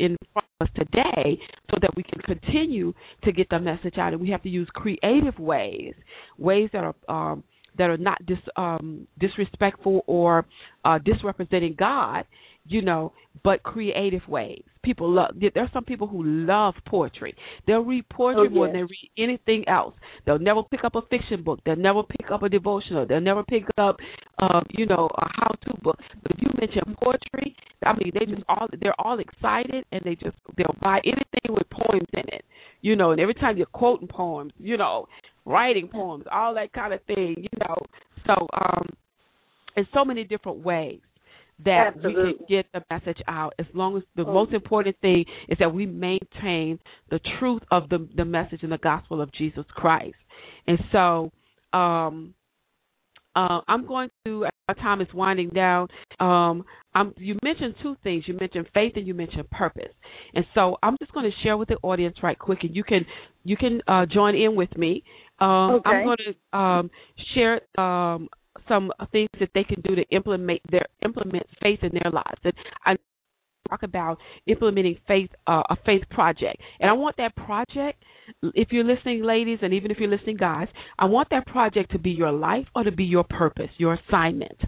[0.00, 1.38] in front of us today
[1.70, 2.92] so that we can continue
[3.24, 4.12] to get the message out.
[4.12, 5.94] And we have to use creative ways
[6.38, 7.44] ways that are um
[7.78, 10.46] that are not dis um disrespectful or
[10.84, 12.24] uh disrepresenting God
[12.66, 14.62] you know, but creative ways.
[14.82, 15.34] People love.
[15.38, 17.34] There are some people who love poetry.
[17.66, 19.94] They'll read poetry Oh, more than they read anything else.
[20.24, 21.60] They'll never pick up a fiction book.
[21.66, 23.06] They'll never pick up a devotional.
[23.06, 23.98] They'll never pick up,
[24.38, 25.98] uh, you know, a how-to book.
[26.22, 30.14] But if you mention poetry, I mean, they just all they're all excited and they
[30.14, 32.44] just they'll buy anything with poems in it,
[32.80, 33.10] you know.
[33.12, 35.06] And every time you're quoting poems, you know,
[35.44, 37.76] writing poems, all that kind of thing, you know.
[38.26, 38.88] So, um,
[39.76, 41.00] in so many different ways
[41.64, 44.32] that we can get the message out as long as the Oh.
[44.32, 46.78] most important thing is that we maintain
[47.10, 50.16] the truth of the the message and the gospel of Jesus Christ.
[50.66, 51.30] And so
[51.72, 52.34] um
[53.36, 54.46] uh, I'm going to.
[54.68, 55.88] Our time is winding down.
[56.18, 58.24] Um, I'm, you mentioned two things.
[58.26, 59.92] You mentioned faith and you mentioned purpose.
[60.34, 63.04] And so I'm just going to share with the audience right quick, and you can
[63.44, 65.02] you can uh, join in with me.
[65.40, 65.90] Um, Okay.
[65.90, 66.18] I'm going
[66.52, 66.90] to um,
[67.34, 68.28] share um,
[68.70, 72.40] some things that they can do to implement their implement faith in their lives.
[72.44, 72.54] And
[72.86, 72.96] I
[73.68, 76.60] talk about implementing faith uh, a faith project.
[76.78, 78.02] And I want that project
[78.42, 81.98] if you're listening ladies and even if you're listening guys, I want that project to
[81.98, 84.58] be your life or to be your purpose, your assignment.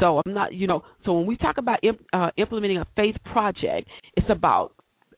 [0.00, 3.16] So I'm not, you know, so when we talk about imp, uh, implementing a faith
[3.32, 4.72] project, it's about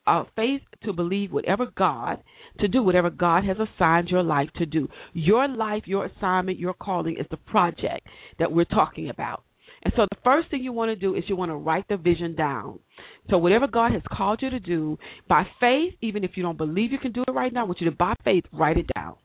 [0.07, 2.23] uh, faith to believe whatever God,
[2.61, 4.89] to do whatever God has assigned your life to do.
[5.13, 8.07] Your life, your assignment, your calling is the project
[8.39, 9.45] that we're talking about.
[9.83, 11.99] And so the first thing you want to do is you want to write the
[11.99, 12.79] vision down.
[13.29, 16.91] So whatever God has called you to do, by faith, even if you don't believe
[16.91, 19.17] you can do it right now, I want you to by faith write it down.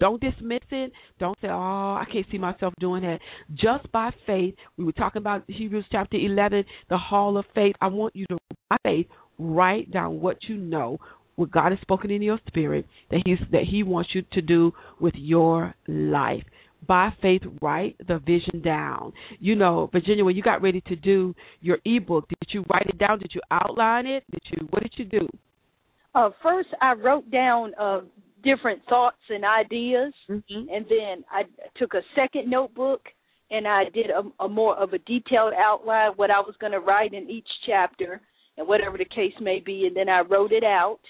[0.00, 0.92] Don't dismiss it.
[1.18, 3.20] Don't say, "Oh, I can't see myself doing that."
[3.54, 7.74] Just by faith, we were talking about Hebrews chapter 11, the hall of faith.
[7.80, 9.06] I want you to by faith
[9.38, 10.98] write down what you know,
[11.36, 14.72] what God has spoken in your spirit that He's that He wants you to do
[15.00, 16.42] with your life
[16.86, 19.12] by faith write the vision down.
[19.40, 22.98] You know, Virginia, when you got ready to do your ebook, did you write it
[22.98, 23.18] down?
[23.18, 24.24] Did you outline it?
[24.30, 25.28] Did you what did you do?
[26.14, 28.00] Uh, first, I wrote down uh,
[28.42, 30.68] different thoughts and ideas, Mm-hmm.
[30.72, 31.42] and then I
[31.76, 33.02] took a second notebook
[33.50, 36.80] and I did a, a more of a detailed outline what I was going to
[36.80, 38.20] write in each chapter
[38.58, 41.00] and whatever the case may be, and then I wrote it out,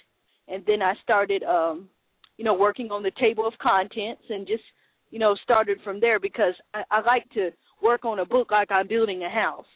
[0.47, 1.89] and then I started, um,
[2.37, 4.63] you know, working on the table of contents and just,
[5.11, 7.51] you know, started from there because I, I like to
[7.83, 9.67] work on a book like I'm building a house.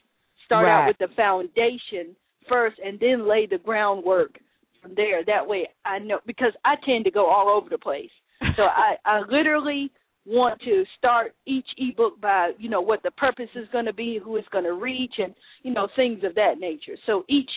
[0.45, 0.83] Start Right.
[0.83, 2.15] out with the foundation
[2.49, 4.39] first, and then lay the groundwork
[4.83, 5.25] from there.
[5.25, 8.11] That way, I know because I tend to go all over the place.
[8.57, 9.91] So I, I literally
[10.27, 14.21] want to start each ebook by you know what the purpose is going to be,
[14.23, 16.97] who it's going to reach, and you know things of that nature.
[17.07, 17.51] So each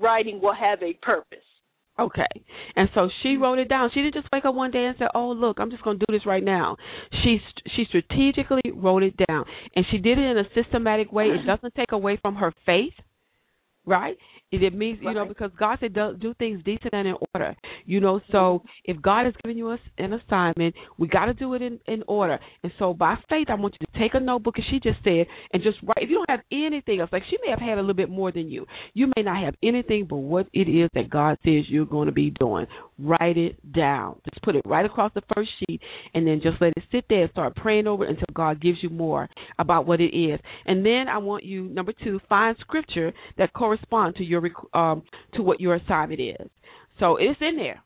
[0.00, 1.38] writing will have a purpose.
[1.98, 2.26] Okay.
[2.76, 3.42] And so she mm-hmm.
[3.42, 3.90] wrote it down.
[3.92, 6.04] She didn't just wake up one day and say, "Oh, look, I'm just going to
[6.08, 6.76] do this right now."
[7.24, 7.40] She
[7.74, 11.24] she strategically wrote it down, and she did it in a systematic way.
[11.24, 11.46] It mm-hmm.
[11.46, 12.92] doesn't take away from her faith,
[13.84, 14.16] right?
[14.50, 17.54] It, means you know because God said do, do things decent and in order.
[17.84, 18.66] You know, so mm-hmm.
[18.84, 22.02] if God has given you us an assignment, we got to do it in in
[22.08, 22.38] order.
[22.62, 25.26] And so by faith, I want you to take a notebook, as she just said,
[25.52, 25.98] and just write.
[25.98, 28.32] If you don't have anything else, like she may have had a little bit more
[28.32, 31.84] than you, you may not have anything but what it is that God says you're
[31.84, 32.66] going to be doing.
[32.98, 34.18] Write it down.
[34.30, 35.80] Just put it right across the first sheet,
[36.14, 38.78] and then just let it sit there and start praying over it until God gives
[38.82, 40.40] you more about what it is.
[40.64, 45.02] And then I want you number two find scripture that correspond to your rec- um
[45.34, 46.48] to what your assignment is.
[46.98, 47.82] So it's in there.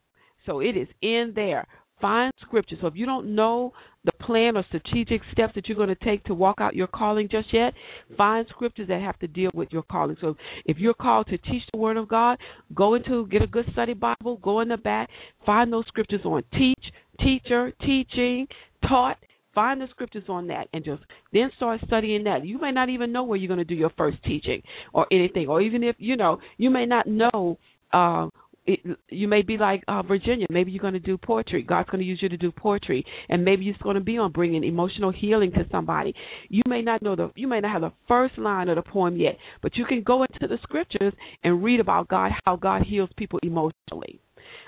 [0.47, 1.67] So it is in there.
[2.01, 2.77] Find scripture.
[2.81, 3.73] So if you don't know
[4.05, 7.29] the plan or strategic steps that you're going to take to walk out your calling
[7.31, 7.75] just yet,
[8.17, 10.17] find scriptures that have to deal with your calling.
[10.21, 12.39] So if you're called to teach the word of God,
[12.75, 15.11] go into get a good study Bible, go in the back,
[15.47, 16.83] find those scriptures on teach,
[17.21, 18.49] teacher, teaching,
[18.89, 19.19] taught.
[19.55, 22.47] Find the scriptures on that and just then start studying that.
[22.47, 24.63] You may not even know where you're going to do your first teaching
[24.93, 27.59] or anything, or even if you know, you may not know
[27.93, 28.29] uh,
[28.67, 30.47] it, you may be like uh, Virginia.
[30.49, 31.63] Maybe you're going to do poetry.
[31.63, 34.33] God's going to use you to do poetry, and maybe it's going to be on
[34.33, 36.15] bringing emotional healing to somebody.
[36.49, 39.17] You may not know the, you may not have the first line of the poem
[39.17, 41.13] yet, but you can go into the scriptures
[41.43, 44.21] and read about God, how God heals people emotionally.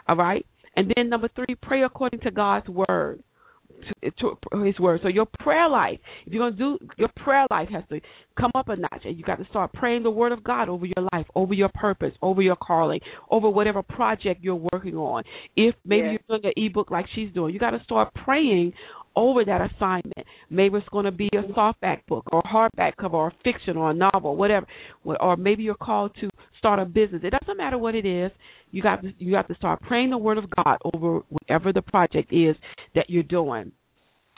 [0.09, 0.45] All right,
[0.77, 3.23] and then number three, pray according to God's word
[4.11, 5.01] to, to his word.
[5.03, 8.01] So your prayer life, if you're gonna do your prayer life has to
[8.39, 10.87] come up a notch and you got to start praying the word of God over
[10.87, 15.23] your life, over your purpose, over your calling, over whatever project you're working on.
[15.57, 16.17] If maybe Yeah.
[16.29, 18.73] you're doing an ebook like she's doing, you got to start praying
[19.17, 20.27] over that assignment.
[20.51, 23.91] Maybe it's going to be a softback book or a hardback cover or fiction or
[23.91, 24.67] a novel, whatever.
[25.05, 27.23] Or maybe you're called to start a business.
[27.25, 28.31] It doesn't matter what it is.
[28.71, 31.83] You got to, you have to start praying the word of God over whatever the
[31.83, 32.57] project is
[32.95, 33.73] that you're doing.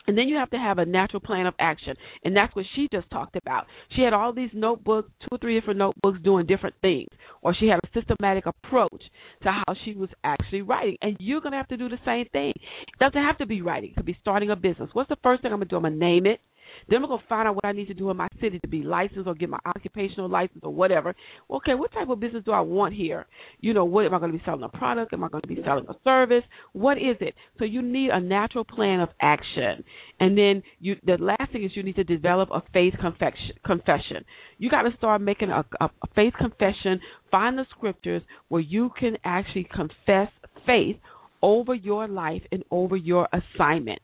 [0.06, 1.94] And then you have to have a natural plan of action.
[2.24, 3.66] And that's what she just talked about.
[3.94, 7.08] She had all these notebooks, two or three different notebooks doing different things.
[7.42, 9.02] Or she had a systematic approach
[9.42, 10.96] to how she was actually writing.
[11.02, 12.52] And you're going to have to do the same thing.
[12.56, 14.90] It doesn't have to be writing, it could be starting a business.
[14.92, 15.76] What's the first thing I'm going to do?
[15.76, 16.40] I'm going to name it.
[16.88, 18.68] Then I'm going to find out what I need to do in my city to
[18.68, 21.14] be licensed or get my occupational license or whatever.
[21.50, 23.26] Okay, what type of business do I want here?
[23.60, 25.12] You know, what am I going to be selling a product?
[25.12, 26.44] Am I going to be selling a service?
[26.72, 27.34] What is it?
[27.58, 29.84] So you need a natural plan of action.
[30.20, 33.56] And then you the last thing is you need to develop a faith confession.
[33.64, 34.24] confession.
[34.58, 37.00] You got to start making a, a, a faith confession.
[37.30, 40.28] Find the scriptures where you can actually confess
[40.66, 40.96] faith
[41.42, 44.00] over your life and over your assignment.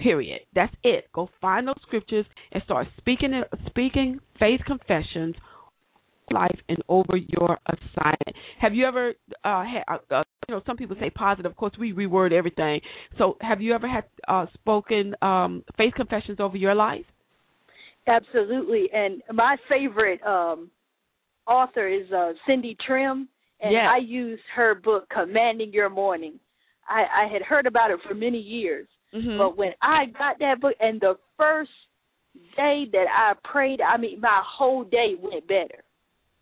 [0.00, 0.40] Period.
[0.54, 1.06] That's it.
[1.12, 5.36] Go find those scriptures and start speaking speaking faith confessions
[6.32, 8.36] life and over your assignment.
[8.60, 11.50] Have you ever uh, had uh, uh, you know some people say positive.
[11.50, 12.80] Of course, we reword everything.
[13.18, 17.04] So, have you ever had uh, spoken um, faith confessions over your life?
[18.06, 18.88] Absolutely.
[18.92, 20.70] And my favorite um,
[21.46, 23.28] author is uh, Cindy Trimm,
[23.60, 23.86] and yes.
[23.88, 26.40] I use her book Commanding Your Morning.
[26.88, 29.38] I, I had heard about it for many years, Mm-hmm.
[29.38, 31.70] But when I got that book, and the first
[32.56, 35.82] day that I prayed, I mean, my whole day went better.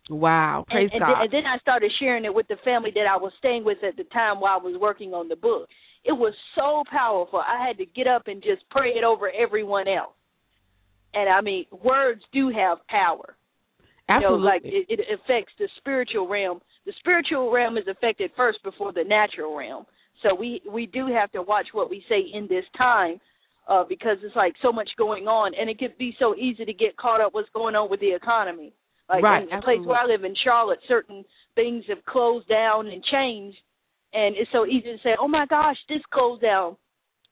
[0.09, 1.15] Wow, praise and, and God!
[1.15, 3.77] Then, and then I started sharing it with the family that I was staying with
[3.87, 5.67] at the time while I was working on the book.
[6.03, 7.39] It was so powerful.
[7.39, 10.13] I had to get up and just pray it over everyone else.
[11.13, 13.35] And I mean, words do have power.
[14.07, 14.37] Absolutely.
[14.37, 16.61] You know, like it, it affects the spiritual realm.
[16.85, 19.85] The spiritual realm is affected first before the natural realm.
[20.23, 23.19] So we we do have to watch what we say in this time
[23.67, 26.73] uh, because it's like so much going on, and it could be so easy to
[26.73, 28.73] get caught up what's going on with the economy.
[29.07, 31.23] Like right, in the place where I live in Charlotte, certain
[31.55, 33.57] things have closed down and changed,
[34.13, 36.77] and it's so easy to say, "Oh my gosh, this closed down,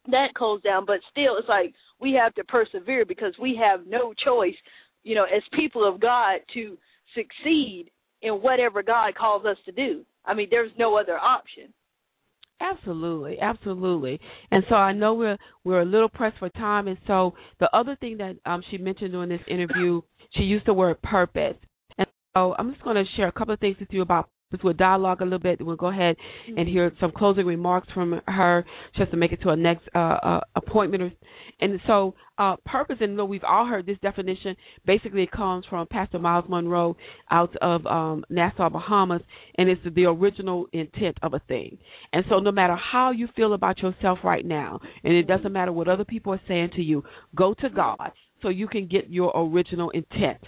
[0.09, 4.13] that closed down," but still, it's like we have to persevere because we have no
[4.25, 4.55] choice,
[5.03, 6.77] you know, as people of God to
[7.13, 10.03] succeed in whatever God calls us to do.
[10.25, 11.73] I mean, there's no other option.
[12.59, 14.19] Absolutely, absolutely.
[14.51, 17.95] And so I know we're we're a little pressed for time, and so the other
[17.97, 21.55] thing that um, she mentioned during this interview, she used the word purpose.
[21.99, 24.61] And so I'm just going to share a couple of things with you about this.
[24.63, 25.63] We'll dialogue a little bit.
[25.65, 26.15] We'll go ahead
[26.55, 29.99] and hear some closing remarks from her, just to make it to a next uh,
[29.99, 31.13] uh, appointment.
[31.59, 34.55] And so, uh, purpose, and we've all heard this definition.
[34.85, 36.95] Basically, it comes from Pastor Myles Munroe
[37.31, 39.21] out of um, Nassau, Bahamas,
[39.57, 41.77] and it's the original intent of a thing.
[42.13, 45.71] And so, no matter how you feel about yourself right now, and it doesn't matter
[45.71, 47.03] what other people are saying to you,
[47.35, 50.39] go to God so you can get your original intent.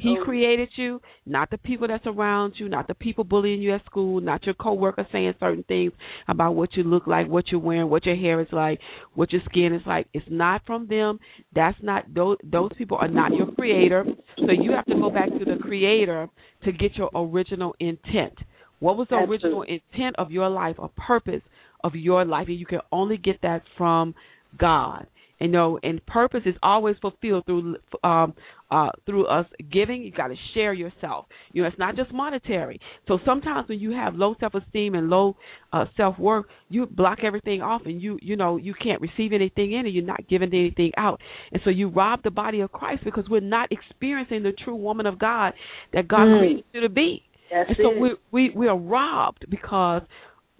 [0.00, 3.84] He created you, not the people that's around you, not the people bullying you at
[3.84, 5.92] school, not your coworkers saying certain things
[6.28, 8.80] about what you look like, what you're wearing, what your hair is like,
[9.14, 10.06] what your skin is like.
[10.12, 11.18] It's not from them.
[11.54, 14.04] That's not those those people are not your creator.
[14.36, 16.28] So you have to go back to the creator
[16.64, 18.38] to get your original intent.
[18.80, 21.42] What was the original intent of your life, a purpose
[21.82, 24.14] of your life, and you can only get that from
[24.58, 25.06] God.
[25.40, 28.34] You know, and purpose is always fulfilled through um
[28.70, 30.02] uh through us giving.
[30.02, 31.26] You got to share yourself.
[31.52, 32.80] You know, it's not just monetary.
[33.06, 35.36] So sometimes when you have low self esteem and low
[35.72, 39.72] uh self worth, you block everything off, and you you know you can't receive anything
[39.72, 41.20] in, and you're not giving anything out,
[41.52, 45.06] and so you rob the body of Christ because we're not experiencing the true woman
[45.06, 45.52] of God
[45.92, 46.38] that God Mm.
[46.38, 47.22] created you to be.
[47.50, 47.98] That's and so it.
[48.00, 50.02] we we we are robbed because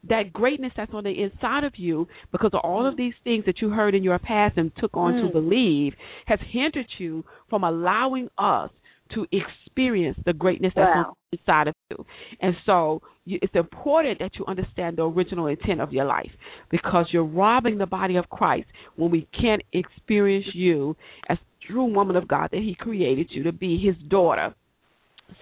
[0.09, 3.61] that greatness that's on the inside of you because of all of these things that
[3.61, 5.33] you heard in your past and took on to Mm.
[5.33, 5.95] believe
[6.27, 8.71] has hindered you from allowing us
[9.11, 11.05] to experience the greatness that's Wow.
[11.09, 12.05] on the inside of you.
[12.41, 16.31] And so you, it's important that you understand the original intent of your life
[16.71, 20.95] because you're robbing the body of Christ when we can't experience you
[21.29, 24.55] as true woman of God that He created you to be His daughter.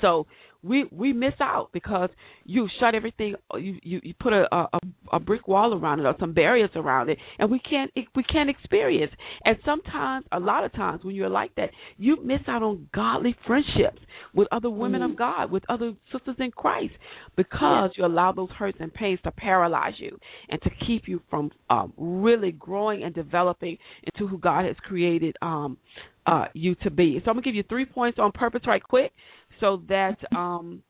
[0.01, 0.27] So
[0.67, 2.11] we we miss out because
[2.45, 4.81] you shut everything you you, you put a, a
[5.13, 8.51] a brick wall around it or some barriers around it and we can't we can't
[8.51, 9.13] experience.
[9.45, 13.37] And sometimes a lot of times when you're like that you miss out on godly
[13.47, 14.01] friendships
[14.35, 16.95] with other women of God with other sisters in Christ
[17.37, 21.51] because you allow those hurts and pains to paralyze you and to keep you from
[21.71, 25.79] um really growing and developing into who God has created um
[26.27, 27.21] uh you to be.
[27.25, 29.13] So I'm gonna give you three points on purpose right quick
[29.61, 30.83] so that um,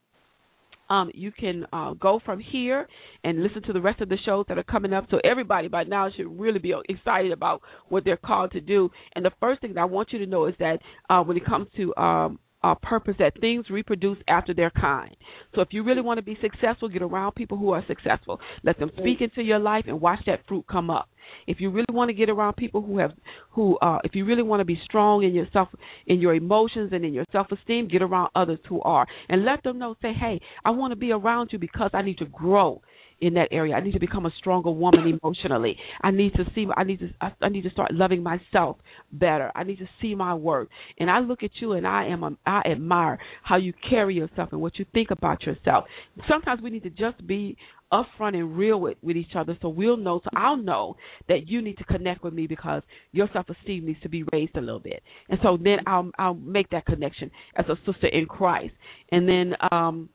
[0.89, 2.87] um, you can uh, go from here
[3.23, 5.05] and listen to the rest of the shows that are coming up.
[5.11, 8.89] So everybody by now should really be excited about what they're called to do.
[9.15, 11.45] And the first thing that I want you to know is that uh, when it
[11.45, 15.15] comes to um, uh, purpose that things reproduce after their kind.
[15.55, 18.39] So if you really want to be successful, get around people who are successful.
[18.63, 21.09] Let them speak into your life and watch that fruit come up.
[21.45, 23.11] If you really want to get around people who have
[23.51, 25.67] who uh if you really want to be strong in yourself
[26.05, 29.77] in your emotions and in your self-esteem, get around others who are and let them
[29.77, 32.81] know say, "Hey, I want to be around you because I need to grow."
[33.21, 33.75] In that area.
[33.75, 35.77] I need to become a stronger woman emotionally.
[36.01, 36.67] I need to see.
[36.75, 37.09] I need to.
[37.41, 38.77] I need to start loving myself
[39.11, 39.51] better.
[39.55, 40.69] I need to see my work.
[40.99, 42.37] And I look at you, and I am.
[42.45, 45.85] I admire how you carry yourself and what you think about yourself.
[46.29, 47.57] Sometimes we need to just be
[47.91, 50.97] upfront and real with, with each other so we'll know so I'll know
[51.29, 54.57] that you need to connect with me because your self esteem needs to be raised
[54.57, 55.01] a little bit.
[55.29, 58.73] And so then I'll I'll make that connection as a sister in Christ.
[59.11, 60.09] And then um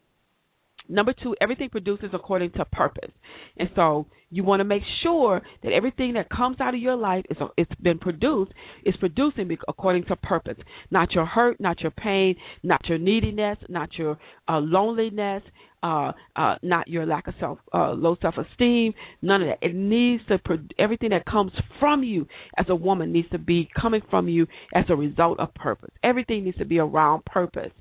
[0.92, 3.10] Number two, everything produces according to purpose.
[3.56, 7.24] And so you want to make sure that everything that comes out of your life
[7.30, 8.52] is it's been produced
[8.84, 10.56] is producing according to purpose.
[10.90, 14.18] Not your hurt, not your pain, not your neediness, not your
[14.48, 15.42] uh, loneliness,
[15.82, 19.66] uh, uh, not your lack of self, uh, low self esteem, none of that.
[19.66, 22.26] It needs to pro- everything that comes from you
[22.56, 25.90] as a woman needs to be coming from you as a result of purpose.
[26.04, 27.72] Everything needs to be around purpose,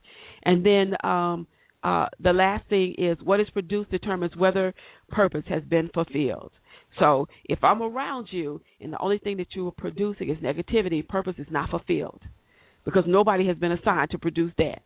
[0.43, 1.47] and then um,
[1.83, 4.73] uh, the last thing is what is produced determines whether
[5.09, 6.51] purpose has been fulfilled.
[6.99, 11.07] So if I'm around you and the only thing that you are producing is negativity,
[11.07, 12.21] purpose is not fulfilled
[12.85, 14.81] because nobody has been assigned to produce that.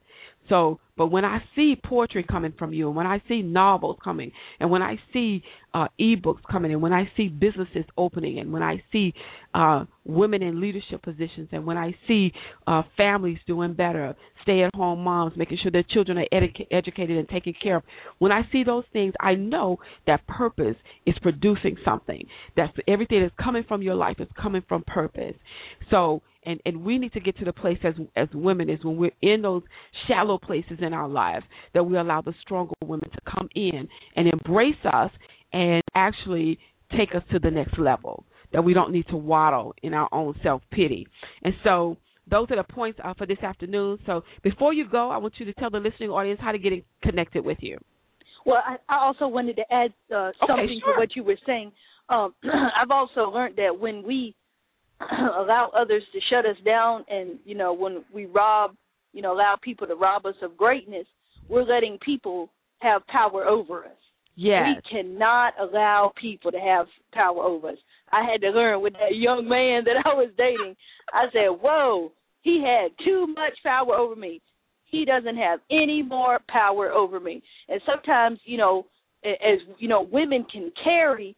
[0.50, 4.32] So, but when I see poetry coming from you, and when I see novels coming,
[4.60, 5.44] and when I see
[5.74, 9.14] uh, ebooks coming, and when I see businesses opening, and when I see
[9.54, 12.32] uh, women in leadership positions, and when I see
[12.68, 17.54] uh, families doing better, stay-at-home moms making sure their children are edu- educated and taken
[17.62, 17.84] care of,
[18.20, 20.76] when I see those things, I know that purpose
[21.06, 22.26] is producing something.
[22.56, 25.36] That everything that's coming from your life is coming from purpose.
[25.90, 28.98] So and and we need to get to the place as as women is when
[28.98, 29.64] we're in those
[30.08, 34.28] shallow places in our lives that we allow the stronger women to come in and
[34.28, 35.12] embrace us
[35.54, 36.60] and actually
[36.98, 40.34] take us to the next level that we don't need to waddle in our own
[40.44, 41.08] self pity
[41.44, 41.98] and so
[42.30, 44.00] those are the points uh, for this afternoon.
[44.06, 46.74] So before you go, I want you to tell the listening audience how to get
[47.04, 47.78] connected with you.
[48.46, 50.94] Well, I, I also wanted to add uh, something okay, sure.
[50.94, 51.72] to what you were saying.
[52.10, 54.36] Um, I've also learned that when we
[55.38, 57.06] allow others to shut us down.
[57.10, 58.76] And you know when we rob
[59.14, 61.08] you know allow people to rob us of greatness
[61.48, 63.92] we're letting people have power over us.
[64.36, 64.64] Yes.
[64.68, 67.78] we cannot allow people to have power over us.
[68.12, 70.76] I had to learn with that young man that i was dating.
[71.14, 74.40] I said whoa he had too much power over me.
[74.86, 77.42] He doesn't have any more power over me.
[77.70, 78.86] And sometimes you know
[79.24, 81.36] as you know women can carry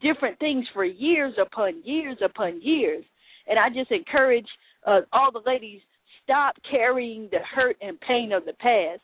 [0.00, 3.04] different things for years upon years upon years.
[3.46, 4.46] And I just encourage
[4.86, 5.80] uh, all the ladies
[6.24, 9.02] stop carrying the hurt and pain of the past.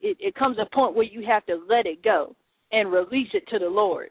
[0.00, 2.34] It, it comes a point where you have to let it go
[2.72, 4.08] and release it to the Lord.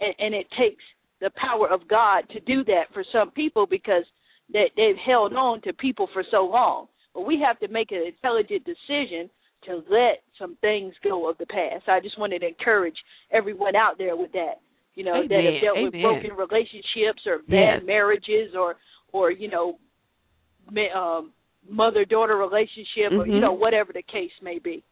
[0.00, 0.82] And, and it takes
[1.20, 4.04] the power of God to do that for some people because
[4.52, 6.88] that they've held on to people for so long.
[7.14, 9.30] But we have to make an intelligent decision
[9.66, 11.88] to let some things go of the past.
[11.88, 12.96] I just wanted to encourage
[13.30, 14.60] everyone out there with that
[14.94, 15.28] you know, Amen.
[15.28, 15.90] that have dealt Amen.
[15.92, 17.82] with broken relationships or bad yes.
[17.84, 18.76] marriages or
[19.12, 19.78] or you know,
[20.94, 21.32] um,
[21.68, 23.20] mother daughter relationship mm-hmm.
[23.20, 24.82] or you know whatever the case may be.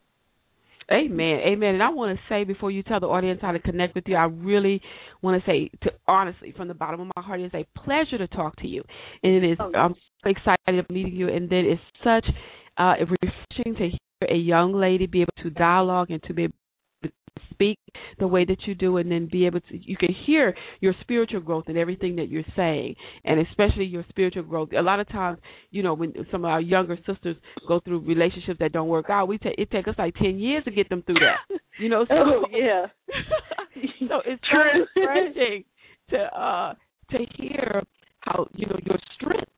[0.92, 1.74] Amen, amen.
[1.74, 4.16] And I want to say before you tell the audience how to connect with you,
[4.16, 4.82] I really
[5.22, 8.26] want to say, to honestly, from the bottom of my heart, it's a pleasure to
[8.26, 8.82] talk to you,
[9.22, 9.58] and it is.
[9.60, 9.94] Oh, I'm
[10.24, 12.26] so excited of meeting you, and then it's such
[12.76, 16.54] uh, refreshing to hear a young lady be able to dialogue and to be able
[17.50, 17.78] speak
[18.18, 21.40] the way that you do and then be able to you can hear your spiritual
[21.40, 22.94] growth in everything that you're saying.
[23.24, 24.70] And especially your spiritual growth.
[24.76, 25.38] A lot of times
[25.70, 27.36] you know when some of our younger sisters
[27.68, 30.64] go through relationships that don't work out we take it takes us like 10 years
[30.64, 31.58] to get them through that.
[31.78, 32.86] You know so oh, yeah.
[34.08, 34.42] so it's
[34.96, 35.64] refreshing
[36.10, 36.74] to uh
[37.10, 37.82] to hear
[38.20, 39.49] how you know your strength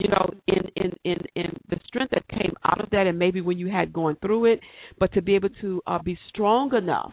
[0.00, 3.40] you know, in in in in the strength that came out of that, and maybe
[3.40, 4.60] when you had gone through it,
[4.98, 7.12] but to be able to uh, be strong enough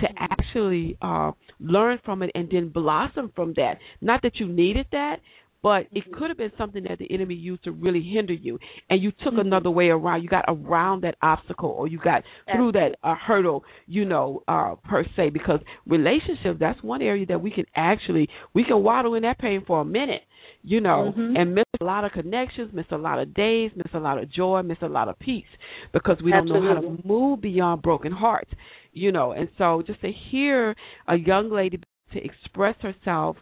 [0.00, 3.78] to actually uh, learn from it and then blossom from that.
[4.00, 5.20] Not that you needed that,
[5.62, 8.58] but it could have been something that the enemy used to really hinder you,
[8.88, 9.40] and you took mm-hmm.
[9.40, 10.22] another way around.
[10.22, 12.22] You got around that obstacle, or you got
[12.54, 15.30] through that uh, hurdle, you know, uh, per se.
[15.30, 19.64] Because relationships, that's one area that we can actually we can waddle in that pain
[19.66, 20.22] for a minute,
[20.66, 21.36] you know, mm-hmm.
[21.36, 24.28] and miss a lot of connections, miss a lot of days, miss a lot of
[24.30, 25.44] joy, miss a lot of peace
[25.92, 28.50] because we don't know how to move beyond broken hearts,
[28.92, 29.30] you know.
[29.30, 30.74] And so just to hear
[31.06, 31.78] a young lady
[32.12, 33.36] to express herself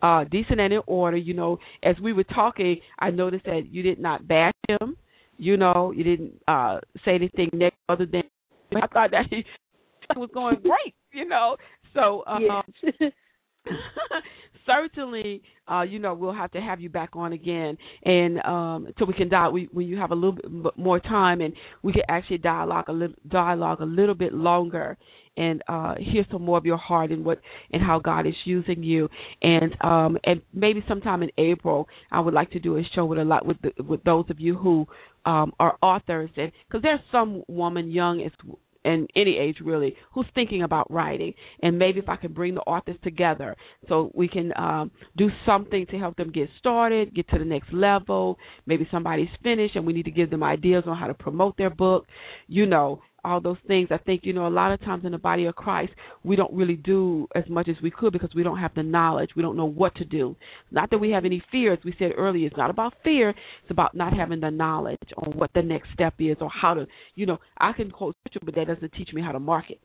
[0.00, 3.82] uh decent and in order, you know, as we were talking, I noticed that you
[3.82, 4.96] did not bash him
[5.38, 8.22] You know, you didn't uh say anything negative other than
[8.76, 9.44] I thought that he
[10.16, 10.94] was going great.
[11.12, 11.56] You know,
[11.94, 12.44] so um,
[13.00, 13.10] yes.
[14.66, 19.04] certainly, uh, you know, we'll have to have you back on again, and um, so
[19.04, 22.02] we can dial we, when you have a little bit more time, and we can
[22.08, 24.96] actually dialogue a little dialogue a little bit longer,
[25.36, 27.40] and uh, hear some more of your heart and what
[27.72, 29.08] and how God is using you,
[29.42, 33.18] and um, and maybe sometime in April, I would like to do a show with
[33.18, 34.86] a lot with the, with those of you who
[35.24, 38.32] um, are authors, and because there's some woman young as
[38.84, 41.34] and any age really who's thinking about writing.
[41.62, 43.56] And maybe if i can bring the authors together
[43.88, 47.72] so we can um, do something to help them get started get to the next
[47.72, 48.38] level.
[48.66, 51.70] Maybe somebody's finished and we need to give them ideas on how to promote their
[51.70, 52.06] book.
[52.48, 53.88] You know all those things.
[53.90, 55.92] I think, you know, a lot of times in the body of Christ,
[56.24, 59.30] we don't really do as much as we could because we don't have the knowledge.
[59.36, 60.36] We don't know what to do.
[60.70, 62.46] Not that we have any fear, as we said earlier.
[62.46, 63.30] It's not about fear.
[63.30, 66.86] It's about not having the knowledge on what the next step is or how to,
[67.14, 69.80] you know, I can quote scripture, but that doesn't teach me how to market.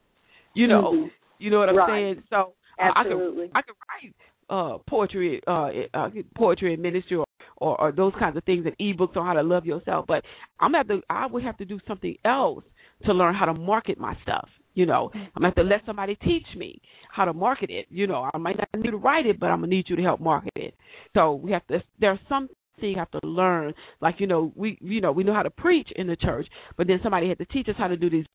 [0.54, 1.08] You know, mm-hmm.
[1.40, 1.90] you know what I'm right.
[1.90, 2.24] saying?
[2.30, 3.46] So uh, Absolutely.
[3.54, 4.16] I can, I can write
[4.48, 7.26] uh poetry uh, uh poetry and ministry or,
[7.58, 10.24] or or those kinds of things and ebooks on how to love yourself but
[10.60, 12.64] i'm have to i would have to do something else
[13.06, 14.50] to learn how to market my stuff.
[14.74, 17.86] You know, I'm gonna have to let somebody teach me how to market it.
[17.90, 20.02] You know, I might not need to write it, but I'm gonna need you to
[20.02, 20.76] help market it.
[21.14, 21.82] So we have to.
[22.00, 22.50] There's some
[22.82, 23.74] things you have to learn.
[24.02, 26.88] Like you know, we you know we know how to preach in the church, but
[26.88, 28.26] then somebody had to teach us how to do these.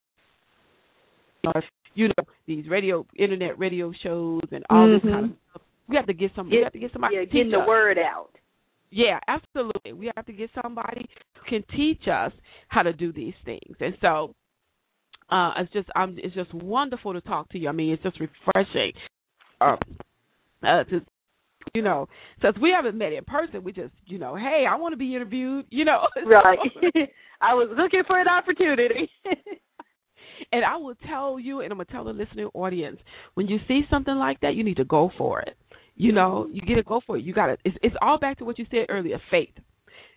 [1.93, 5.07] You know, these radio, internet radio shows, and all mm-hmm.
[5.07, 5.61] this kind of stuff.
[5.89, 6.49] We have to get some.
[6.49, 7.15] Get, we have to get somebody.
[7.15, 7.67] Yeah, getting teach the us.
[7.67, 8.29] word out.
[8.91, 9.93] Yeah, absolutely.
[9.93, 11.05] We have to get somebody
[11.35, 12.31] who can teach us
[12.67, 13.75] how to do these things.
[13.79, 14.35] And so
[15.31, 17.69] uh, it's just um, it's just wonderful to talk to you.
[17.69, 18.93] I mean, it's just refreshing.
[19.61, 19.77] Um,
[20.63, 21.01] uh, to
[21.73, 22.09] you know,
[22.41, 25.15] since we haven't met in person, we just you know, hey, I want to be
[25.15, 25.65] interviewed.
[25.69, 26.59] You know, right?
[27.41, 29.09] I was looking for an opportunity.
[30.51, 32.99] and I will tell you, and I'm gonna tell the listening audience,
[33.35, 35.55] when you see something like that, you need to go for it.
[35.95, 37.23] You know, you get to go for it.
[37.23, 37.57] You got to.
[37.63, 39.53] It's, it's all back to what you said earlier, faith.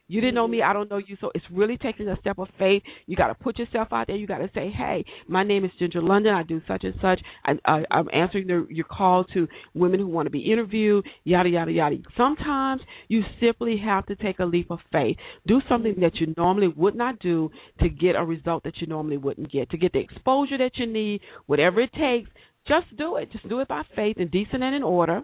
[0.07, 0.71] You didn't know me, mm-hmm.
[0.71, 1.17] I don't know you.
[1.21, 2.83] So it's really taking a step of faith.
[3.07, 4.17] You got to put yourself out there.
[4.17, 6.35] You got to say, "Hey, my name is Ginger London.
[6.35, 7.21] I do such and such.
[7.45, 11.07] I, I, I'm answering the, your call to women who want to be interviewed.
[11.25, 15.17] Yada yada yada." Sometimes you simply have to take a leap of faith.
[15.47, 17.51] Do something that you normally would not do
[17.81, 19.71] to get a result that you normally wouldn't get.
[19.71, 22.31] To get the exposure that you need, whatever it takes,
[22.67, 23.31] just do it.
[23.33, 25.23] Just do it by faith and decent and in order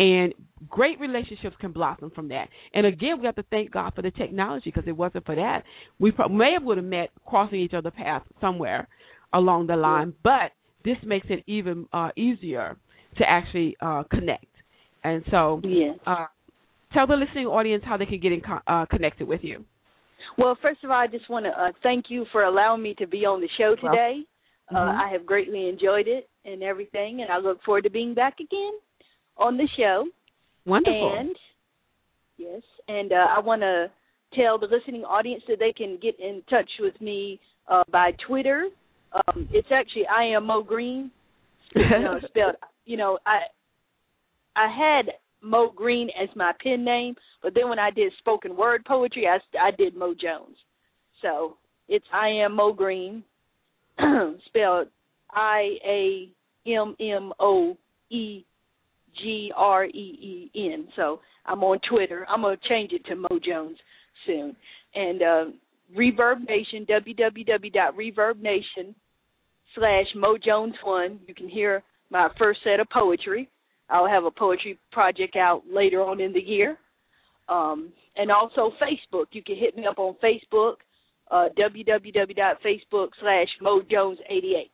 [0.00, 0.32] and
[0.70, 2.48] great relationships can blossom from that.
[2.72, 5.62] And again, we have to thank God for the technology because it wasn't for that,
[5.98, 8.88] we pro- may have would have met crossing each other's path somewhere
[9.34, 10.14] along the line.
[10.24, 10.52] But
[10.86, 12.78] this makes it even uh, easier
[13.18, 14.46] to actually uh, connect.
[15.04, 15.98] And so, yes.
[16.06, 16.26] uh,
[16.94, 19.66] tell the listening audience how they can get in co- uh, connected with you.
[20.38, 23.06] Well, first of all, I just want to uh, thank you for allowing me to
[23.06, 24.22] be on the show today.
[24.72, 24.98] Well, mm-hmm.
[24.98, 28.36] uh, I have greatly enjoyed it and everything, and I look forward to being back
[28.40, 28.72] again
[29.40, 30.06] on the show.
[30.66, 31.16] Wonderful.
[31.18, 31.36] And
[32.36, 33.90] yes, and uh, I want to
[34.34, 38.68] tell the listening audience that they can get in touch with me uh, by Twitter.
[39.12, 41.10] Um, it's actually I am Mo Green.
[41.74, 42.56] You know, spelled.
[42.84, 43.42] You know, I
[44.56, 48.84] I had Mo Green as my pen name, but then when I did spoken word
[48.84, 50.56] poetry, I I did Mo Jones.
[51.22, 51.56] So
[51.88, 53.22] it's I am Mo Green,
[54.46, 54.88] spelled
[55.30, 56.28] I A
[56.66, 57.76] M M O
[58.10, 58.44] E
[59.22, 60.88] G R E E N.
[60.96, 62.26] So I'm on Twitter.
[62.28, 63.78] I'm gonna change it to Mo Jones
[64.26, 64.56] soon.
[64.94, 65.44] And uh,
[65.96, 68.94] Reverb Nation, www.reverbnation
[69.74, 71.18] slash Mo Jones one.
[71.26, 73.48] You can hear my first set of poetry.
[73.88, 76.78] I'll have a poetry project out later on in the year.
[77.48, 79.26] Um, and also Facebook.
[79.32, 80.74] You can hit me up on Facebook,
[81.30, 84.70] uh, www.facebook slash Mo Jones 88.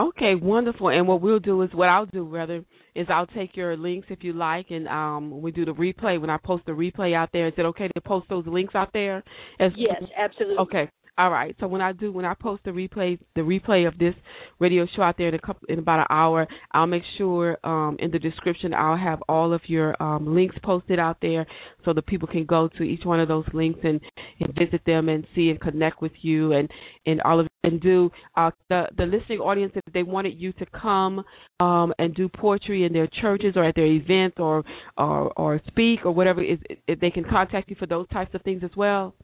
[0.00, 0.88] Okay, wonderful.
[0.88, 4.24] And what we'll do is what I'll do rather is I'll take your links if
[4.24, 6.20] you like, and um, we do the replay.
[6.20, 8.92] When I post the replay out there, is it okay to post those links out
[8.92, 9.22] there?
[9.58, 10.56] As, yes, absolutely.
[10.58, 10.90] Okay.
[11.20, 11.54] All right.
[11.60, 14.14] So when I do, when I post the replay, the replay of this
[14.58, 17.98] radio show out there in a couple, in about an hour, I'll make sure um,
[17.98, 21.46] in the description I'll have all of your um, links posted out there,
[21.84, 24.00] so that people can go to each one of those links and,
[24.40, 26.70] and visit them and see and connect with you and
[27.04, 30.64] and all of and do uh, the the listening audience if they wanted you to
[30.72, 31.22] come
[31.60, 34.64] um, and do poetry in their churches or at their events or
[34.96, 36.58] or or speak or whatever is
[36.88, 39.14] if they can contact you for those types of things as well.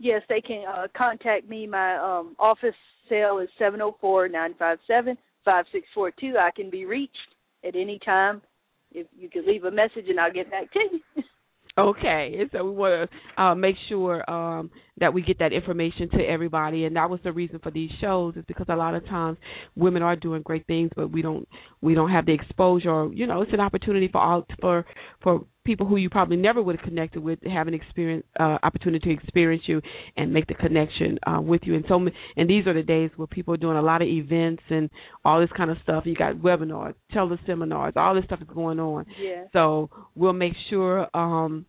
[0.00, 1.66] Yes, they can uh, contact me.
[1.66, 2.74] My um, office
[3.06, 6.36] cell is seven zero oh four nine five seven five six four two.
[6.40, 7.14] I can be reached
[7.66, 8.40] at any time.
[8.92, 11.22] If you could leave a message, and I'll get back to you.
[11.78, 16.18] Okay, so we want to uh, make sure um, that we get that information to
[16.18, 19.38] everybody, and that was the reason for these shows is because a lot of times
[19.76, 21.48] women are doing great things, but we don't
[21.80, 23.08] we don't have the exposure.
[23.12, 24.84] you know, it's an opportunity for all for
[25.22, 29.14] for people who you probably never would have connected with have an experience uh, opportunity
[29.14, 29.80] to experience you
[30.16, 31.76] and make the connection uh, with you.
[31.76, 32.04] And so,
[32.36, 34.90] and these are the days where people are doing a lot of events and
[35.24, 36.06] all this kind of stuff.
[36.06, 39.06] You got webinars, teleseminars, all this stuff is going on.
[39.16, 39.44] Yeah.
[39.52, 41.06] So we'll make sure.
[41.14, 41.66] um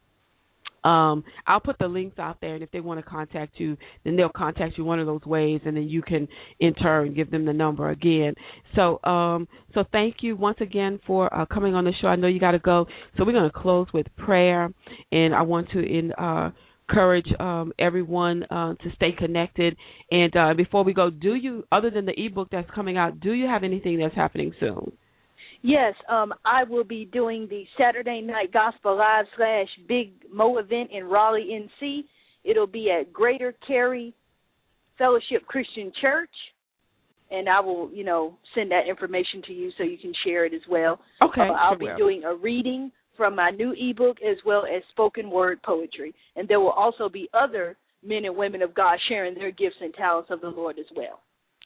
[0.84, 4.16] um, I'll put the links out there, and if they want to contact you, then
[4.16, 6.28] they'll contact you one of those ways, and then you can
[6.60, 8.36] in turn give them the number again.
[8.76, 12.08] So, um, so thank you once again for uh, coming on the show.
[12.08, 14.72] I know you got to go, so we're going to close with prayer,
[15.12, 16.12] and I want to in.
[16.14, 16.52] Uh,
[16.90, 19.78] encourage um, everyone uh, to stay connected.
[20.10, 23.32] And uh, before we go, do you, other than the ebook that's coming out, do
[23.32, 24.92] you have anything that's happening soon?
[25.64, 30.90] Yes, um, I will be doing the Saturday Night Gospel Live slash Big Mo event
[30.92, 32.02] in Raleigh, NC.
[32.44, 34.16] It'll be at Greater Cary
[34.98, 36.30] Fellowship Christian Church,
[37.30, 40.54] and I will, you know, send that information to you so you can share it
[40.54, 41.00] as well.
[41.22, 41.42] Okay.
[41.42, 45.62] Uh, I'll be doing a reading from my new ebook as well as spoken word
[45.64, 49.76] poetry, and there will also be other men and women of God sharing their gifts
[49.80, 51.22] and talents of the Lord as well.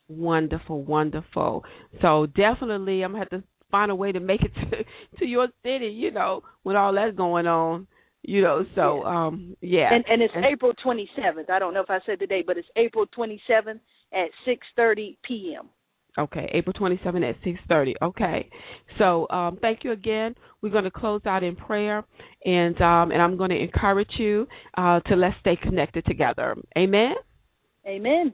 [0.10, 1.64] Wonderful, wonderful.
[2.02, 3.44] So definitely, I'm gonna have to
[3.76, 7.16] find a way to make it to to your city, you know, with all that's
[7.16, 7.88] going on.
[8.28, 9.26] You know, so yeah.
[9.26, 9.94] um yeah.
[9.94, 11.50] And and it's and, April twenty seventh.
[11.50, 13.82] I don't know if I said the date, but it's April twenty seventh
[14.14, 15.70] at six thirty PM.
[16.18, 17.94] Okay, April 27th at 6:30.
[18.02, 18.50] Okay,
[18.98, 20.34] so um, thank you again.
[20.62, 22.06] We're going to close out in prayer,
[22.46, 24.48] and um, and I'm going to encourage you
[24.78, 26.56] uh, to let's stay connected together.
[26.78, 27.16] Amen.
[27.86, 28.32] Amen.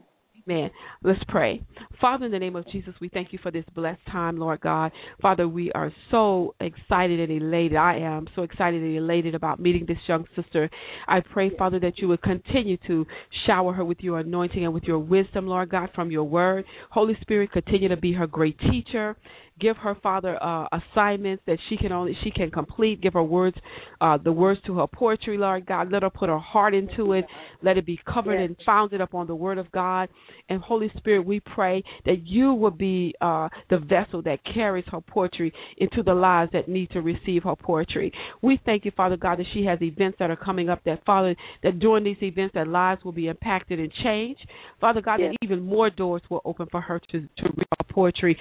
[0.48, 0.70] Amen.
[1.04, 1.62] Let's pray.
[2.00, 4.90] Father, in the name of Jesus, we thank you for this blessed time, Lord God.
[5.20, 7.76] Father, we are so excited and elated.
[7.76, 10.68] I am so excited and elated about meeting this young sister.
[11.06, 13.06] I pray, Father, that you would continue to
[13.46, 16.64] shower her with your anointing and with your wisdom, Lord God, from your word.
[16.90, 19.16] Holy Spirit, continue to be her great teacher
[19.60, 23.56] give her father uh, assignments that she can only she can complete give her words
[24.00, 25.90] uh, the words to her poetry lord god.
[25.90, 27.24] Let her put her heart into it.
[27.62, 28.48] Let it be covered yes.
[28.48, 30.08] and founded upon the word of god.
[30.48, 35.00] And holy spirit we pray that you will be uh, the vessel that carries her
[35.00, 38.12] poetry into the lives that need to receive her poetry.
[38.42, 41.34] We thank you father god that she has events that are coming up that father
[41.62, 44.46] that during these events that lives will be impacted and changed.
[44.80, 45.32] Father god yes.
[45.32, 48.36] that even more doors will open for her to to read her poetry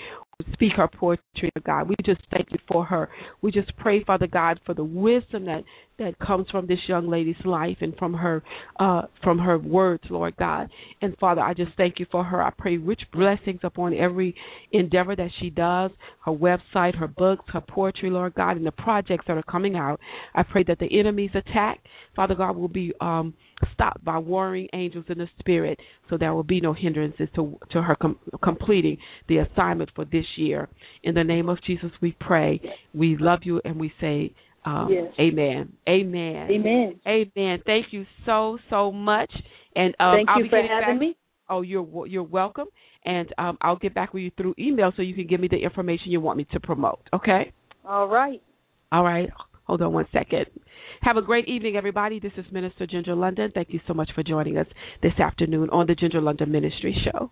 [0.53, 1.89] speak her poetry, to God.
[1.89, 3.09] We just thank you for her.
[3.41, 5.63] We just pray, Father God, for the wisdom that
[6.01, 8.43] that comes from this young lady's life and from her
[8.79, 10.69] uh, from her words, Lord God.
[11.01, 12.41] And Father, I just thank you for her.
[12.41, 14.35] I pray rich blessings upon every
[14.71, 15.91] endeavor that she does,
[16.25, 19.99] her website, her books, her poetry, Lord God, and the projects that are coming out.
[20.33, 21.79] I pray that the enemy's attack,
[22.15, 23.33] Father God, will be um,
[23.73, 25.79] stopped by warring angels in the spirit,
[26.09, 28.97] so there will be no hindrances to to her com- completing
[29.27, 30.67] the assignment for this year.
[31.03, 32.61] In the name of Jesus, we pray.
[32.93, 34.33] We love you and we say.
[34.65, 35.11] Um, yes.
[35.19, 35.73] Amen.
[35.89, 36.47] Amen.
[36.51, 36.99] Amen.
[37.07, 37.59] Amen.
[37.65, 39.31] Thank you so so much.
[39.75, 40.99] And um, thank I'll you be for having back.
[40.99, 41.17] me.
[41.49, 42.67] Oh, you're you're welcome.
[43.03, 45.57] And um, I'll get back with you through email so you can give me the
[45.57, 47.01] information you want me to promote.
[47.13, 47.51] Okay.
[47.83, 48.41] All right.
[48.91, 49.29] All right.
[49.63, 50.45] Hold on one second.
[51.01, 52.19] Have a great evening, everybody.
[52.19, 53.51] This is Minister Ginger London.
[53.53, 54.67] Thank you so much for joining us
[55.01, 57.31] this afternoon on the Ginger London Ministry Show.